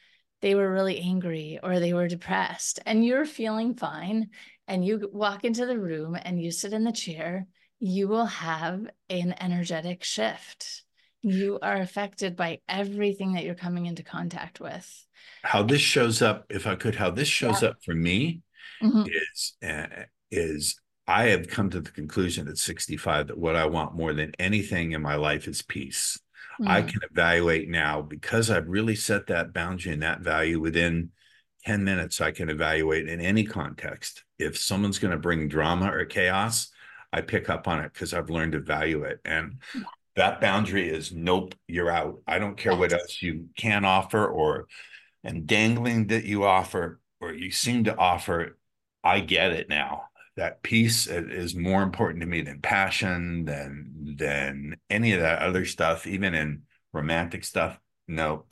they 0.41 0.56
were 0.56 0.72
really 0.72 1.00
angry 1.00 1.60
or 1.62 1.80
they 1.80 1.94
were 1.94 2.08
depressed, 2.08 2.80
and 2.86 3.06
you're 3.06 3.26
feeling 3.26 3.76
fine, 3.76 4.30
and 4.67 4.86
you 4.86 5.10
walk 5.12 5.44
into 5.44 5.65
the 5.65 5.80
room 5.80 6.17
and 6.20 6.41
you 6.41 6.52
sit 6.52 6.74
in 6.74 6.84
the 6.84 6.91
chair, 6.91 7.48
you 7.80 8.08
will 8.08 8.26
have 8.26 8.88
an 9.10 9.36
energetic 9.41 10.04
shift. 10.04 10.84
You 11.24 11.60
are 11.62 11.76
affected 11.76 12.36
by 12.36 12.60
everything 12.67 13.34
that 13.34 13.44
you're 13.44 13.54
coming 13.54 13.86
into 13.86 14.04
contact 14.04 14.60
with. 14.60 15.06
How 15.44 15.62
this 15.62 15.82
shows 15.82 16.22
up, 16.22 16.46
if 16.50 16.65
I 16.65 16.76
could, 16.76 16.96
how 16.96 17.12
this 17.12 17.28
shows 17.28 17.62
yeah. 17.62 17.70
up 17.70 17.78
for 17.84 17.94
me 17.94 18.41
mm-hmm. 18.82 19.04
is 19.08 19.54
uh, 19.63 20.04
is 20.32 20.80
I 21.08 21.26
have 21.26 21.48
come 21.48 21.70
to 21.72 21.82
the 21.82 21.91
conclusion 21.91 22.48
at 22.48 22.58
65 22.58 23.28
that 23.28 23.38
what 23.38 23.56
I 23.56 23.65
want 23.65 23.96
more 23.96 24.13
than 24.13 24.32
anything 24.39 24.94
in 24.94 25.02
my 25.02 25.15
life 25.15 25.48
is 25.48 25.62
peace. 25.62 26.20
Mm. 26.60 26.68
I 26.68 26.82
can 26.82 27.00
evaluate 27.10 27.70
now 27.70 28.02
because 28.02 28.50
I've 28.50 28.68
really 28.68 28.96
set 28.96 29.28
that 29.28 29.54
boundary 29.54 29.94
and 29.94 30.04
that 30.04 30.22
value 30.22 30.60
within 30.60 31.12
10 31.66 31.84
minutes. 31.84 32.22
I 32.22 32.32
can 32.32 32.50
evaluate 32.50 33.08
in 33.08 33.22
any 33.22 33.44
context. 33.44 34.24
If 34.40 34.58
someone's 34.58 35.00
going 35.00 35.12
to 35.12 35.18
bring 35.18 35.48
drama 35.48 35.92
or 35.92 36.06
chaos, 36.06 36.70
I 37.14 37.22
pick 37.22 37.50
up 37.50 37.68
on 37.68 37.80
it 37.80 37.94
because 37.94 38.14
I've 38.14 38.30
learned 38.30 38.54
to 38.54 38.60
value 38.60 39.04
it. 39.04 39.20
And 39.26 39.62
that 40.16 40.42
boundary 40.42 40.90
is 40.90 41.12
nope, 41.12 41.56
you're 41.68 41.90
out. 41.92 42.22
I 42.28 42.40
don't 42.40 42.58
care 42.58 42.76
what 42.76 42.94
else 42.94 43.22
you 43.22 43.50
can 43.58 43.86
offer 43.86 44.26
or 44.26 44.68
and 45.24 45.46
dangling 45.46 46.08
that 46.08 46.26
you 46.26 46.44
offer 46.46 47.00
or 47.20 47.34
you 47.34 47.52
seem 47.52 47.84
to 47.86 47.96
offer. 47.96 48.58
I 49.04 49.20
get 49.20 49.52
it 49.52 49.68
now 49.68 50.04
that 50.42 50.64
peace 50.64 51.06
is 51.06 51.56
more 51.56 51.84
important 51.84 52.20
to 52.20 52.26
me 52.26 52.42
than 52.42 52.60
passion 52.60 53.46
than 53.46 54.16
than 54.18 54.76
any 54.90 55.14
of 55.14 55.22
that 55.22 55.40
other 55.44 55.66
stuff 55.66 56.08
even 56.08 56.34
in 56.34 56.64
romantic 56.94 57.44
stuff 57.44 57.80
no 58.08 58.46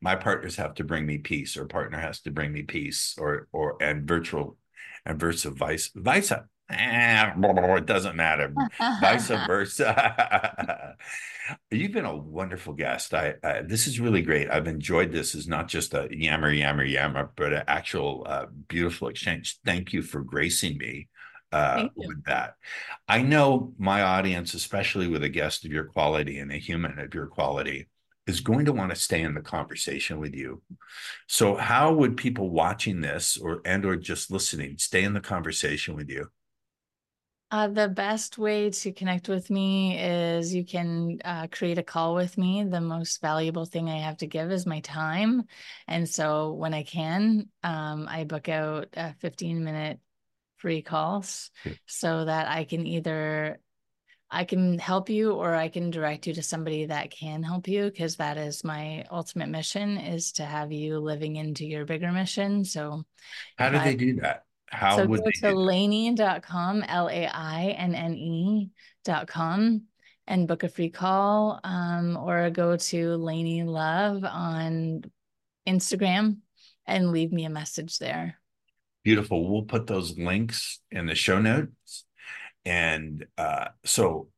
my 0.00 0.14
partners 0.14 0.54
have 0.54 0.74
to 0.74 0.84
bring 0.84 1.04
me 1.04 1.18
peace 1.18 1.56
or 1.56 1.66
partner 1.66 1.98
has 1.98 2.20
to 2.20 2.30
bring 2.30 2.52
me 2.52 2.62
peace 2.62 3.16
or 3.18 3.48
or 3.50 3.76
and 3.82 4.06
virtual 4.06 4.56
and 5.04 5.18
versa 5.18 5.50
vice 5.50 5.90
vice 5.96 6.30
eh, 6.70 7.32
it 7.36 7.86
doesn't 7.86 8.16
matter. 8.16 8.54
Vice 9.00 9.28
versa. 9.28 10.96
You've 11.70 11.92
been 11.92 12.04
a 12.06 12.16
wonderful 12.16 12.72
guest. 12.72 13.12
I, 13.12 13.34
I, 13.42 13.62
this 13.62 13.86
is 13.86 14.00
really 14.00 14.22
great. 14.22 14.48
I've 14.48 14.68
enjoyed 14.68 15.12
this. 15.12 15.34
Is 15.34 15.48
not 15.48 15.68
just 15.68 15.92
a 15.92 16.08
yammer 16.10 16.50
yammer 16.50 16.84
yammer 16.84 17.30
but 17.36 17.52
an 17.52 17.64
actual 17.66 18.24
uh, 18.26 18.46
beautiful 18.68 19.08
exchange. 19.08 19.58
Thank 19.66 19.92
you 19.92 20.02
for 20.02 20.22
gracing 20.22 20.78
me 20.78 21.08
uh, 21.52 21.88
with 21.96 22.24
that. 22.24 22.54
I 23.08 23.22
know 23.22 23.74
my 23.78 24.02
audience, 24.02 24.54
especially 24.54 25.08
with 25.08 25.22
a 25.22 25.28
guest 25.28 25.64
of 25.64 25.72
your 25.72 25.84
quality 25.84 26.38
and 26.38 26.50
a 26.50 26.56
human 26.56 26.98
of 26.98 27.14
your 27.14 27.26
quality, 27.26 27.88
is 28.26 28.40
going 28.40 28.64
to 28.66 28.72
want 28.72 28.90
to 28.90 28.96
stay 28.96 29.22
in 29.22 29.34
the 29.34 29.40
conversation 29.40 30.18
with 30.18 30.34
you. 30.34 30.62
So, 31.26 31.56
how 31.56 31.92
would 31.94 32.16
people 32.16 32.50
watching 32.50 33.00
this 33.00 33.36
or 33.36 33.60
and 33.64 33.84
or 33.84 33.96
just 33.96 34.30
listening 34.30 34.78
stay 34.78 35.02
in 35.04 35.12
the 35.12 35.20
conversation 35.20 35.94
with 35.94 36.08
you? 36.08 36.28
Uh, 37.50 37.68
the 37.68 37.86
best 37.86 38.38
way 38.38 38.70
to 38.70 38.92
connect 38.92 39.28
with 39.28 39.50
me 39.50 39.98
is 39.98 40.54
you 40.54 40.64
can 40.64 41.18
uh, 41.22 41.46
create 41.52 41.76
a 41.76 41.82
call 41.82 42.14
with 42.14 42.38
me. 42.38 42.64
The 42.64 42.80
most 42.80 43.20
valuable 43.20 43.66
thing 43.66 43.90
I 43.90 43.98
have 43.98 44.16
to 44.18 44.26
give 44.26 44.50
is 44.50 44.64
my 44.64 44.80
time. 44.80 45.42
And 45.86 46.08
so 46.08 46.52
when 46.52 46.72
I 46.72 46.82
can, 46.82 47.50
um, 47.62 48.08
I 48.08 48.24
book 48.24 48.48
out 48.48 48.88
a 48.94 49.12
15 49.20 49.62
minute 49.62 50.00
free 50.62 50.80
calls 50.80 51.50
so 51.86 52.24
that 52.24 52.48
I 52.48 52.64
can 52.64 52.86
either 52.86 53.58
I 54.30 54.44
can 54.44 54.78
help 54.78 55.10
you 55.10 55.32
or 55.32 55.54
I 55.54 55.68
can 55.68 55.90
direct 55.90 56.26
you 56.26 56.32
to 56.34 56.42
somebody 56.42 56.86
that 56.86 57.10
can 57.10 57.42
help 57.42 57.68
you 57.68 57.84
because 57.84 58.16
that 58.16 58.38
is 58.38 58.64
my 58.64 59.04
ultimate 59.10 59.50
mission 59.50 59.98
is 59.98 60.32
to 60.32 60.44
have 60.44 60.72
you 60.72 61.00
living 61.00 61.36
into 61.36 61.66
your 61.66 61.84
bigger 61.84 62.10
mission. 62.10 62.64
So 62.64 63.02
how 63.58 63.68
do 63.68 63.78
they 63.78 63.94
do 63.94 64.20
that? 64.22 64.44
How 64.70 64.96
so 64.96 65.06
would 65.06 65.22
go 65.22 65.30
to 65.30 65.54
lainne.com, 65.54 66.82
L-A-I-N-N-E 66.88 68.70
dot 69.04 69.26
com 69.26 69.82
and 70.26 70.48
book 70.48 70.62
a 70.62 70.68
free 70.70 70.88
call 70.88 71.60
um, 71.62 72.16
or 72.16 72.48
go 72.48 72.76
to 72.76 73.16
Lainne 73.16 73.66
Love 73.66 74.24
on 74.24 75.02
Instagram 75.68 76.38
and 76.86 77.12
leave 77.12 77.32
me 77.32 77.44
a 77.44 77.50
message 77.50 77.98
there. 77.98 78.38
Beautiful. 79.04 79.50
We'll 79.50 79.62
put 79.62 79.86
those 79.86 80.18
links 80.18 80.80
in 80.90 81.06
the 81.06 81.14
show 81.14 81.40
notes. 81.40 82.04
And 82.64 83.26
uh, 83.36 83.68
so 83.84 84.28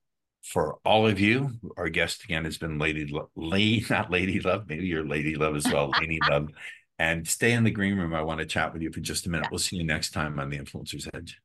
for 0.42 0.78
all 0.84 1.06
of 1.06 1.18
you, 1.20 1.52
our 1.76 1.88
guest 1.88 2.24
again 2.24 2.44
has 2.44 2.58
been 2.58 2.78
Lady 2.78 3.12
Lady, 3.34 3.84
not 3.90 4.10
Lady 4.10 4.40
Love, 4.40 4.68
maybe 4.68 4.86
you're 4.86 5.06
Lady 5.06 5.34
Love 5.34 5.56
as 5.56 5.66
well, 5.66 5.90
Lady 6.00 6.18
Love. 6.28 6.50
And 6.98 7.26
stay 7.26 7.52
in 7.52 7.64
the 7.64 7.72
green 7.72 7.96
room. 7.96 8.14
I 8.14 8.22
want 8.22 8.38
to 8.38 8.46
chat 8.46 8.72
with 8.72 8.80
you 8.80 8.92
for 8.92 9.00
just 9.00 9.26
a 9.26 9.30
minute. 9.30 9.48
We'll 9.50 9.58
see 9.58 9.76
you 9.76 9.84
next 9.84 10.10
time 10.10 10.38
on 10.38 10.48
the 10.48 10.58
Influencer's 10.58 11.08
Edge. 11.12 11.40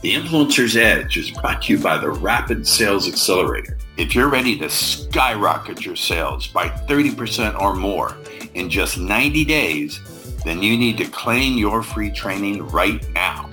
The 0.00 0.14
Influencer's 0.14 0.76
Edge 0.76 1.18
is 1.18 1.30
brought 1.32 1.62
to 1.62 1.72
you 1.72 1.82
by 1.82 1.98
the 1.98 2.10
Rapid 2.10 2.66
Sales 2.66 3.08
Accelerator. 3.08 3.78
If 3.96 4.14
you're 4.14 4.28
ready 4.28 4.56
to 4.58 4.70
skyrocket 4.70 5.84
your 5.84 5.96
sales 5.96 6.46
by 6.46 6.68
30% 6.68 7.60
or 7.60 7.74
more 7.74 8.16
in 8.54 8.70
just 8.70 8.96
90 8.96 9.44
days, 9.44 10.00
then 10.48 10.62
you 10.62 10.78
need 10.78 10.96
to 10.98 11.04
claim 11.04 11.58
your 11.58 11.82
free 11.82 12.10
training 12.10 12.66
right 12.68 13.06
now. 13.10 13.50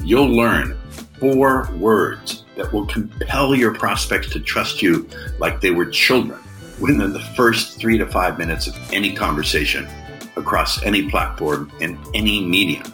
You'll 0.00 0.28
learn 0.28 0.78
four 1.18 1.68
words 1.76 2.44
that 2.56 2.72
will 2.72 2.86
compel 2.86 3.54
your 3.54 3.74
prospects 3.74 4.30
to 4.30 4.40
trust 4.40 4.80
you 4.80 5.08
like 5.38 5.60
they 5.60 5.72
were 5.72 5.86
children 5.86 6.38
within 6.80 7.12
the 7.12 7.20
first 7.34 7.80
three 7.80 7.98
to 7.98 8.06
five 8.06 8.38
minutes 8.38 8.66
of 8.66 8.76
any 8.92 9.12
conversation 9.12 9.88
across 10.36 10.82
any 10.82 11.10
platform 11.10 11.72
in 11.80 11.98
any 12.14 12.44
medium. 12.44 12.92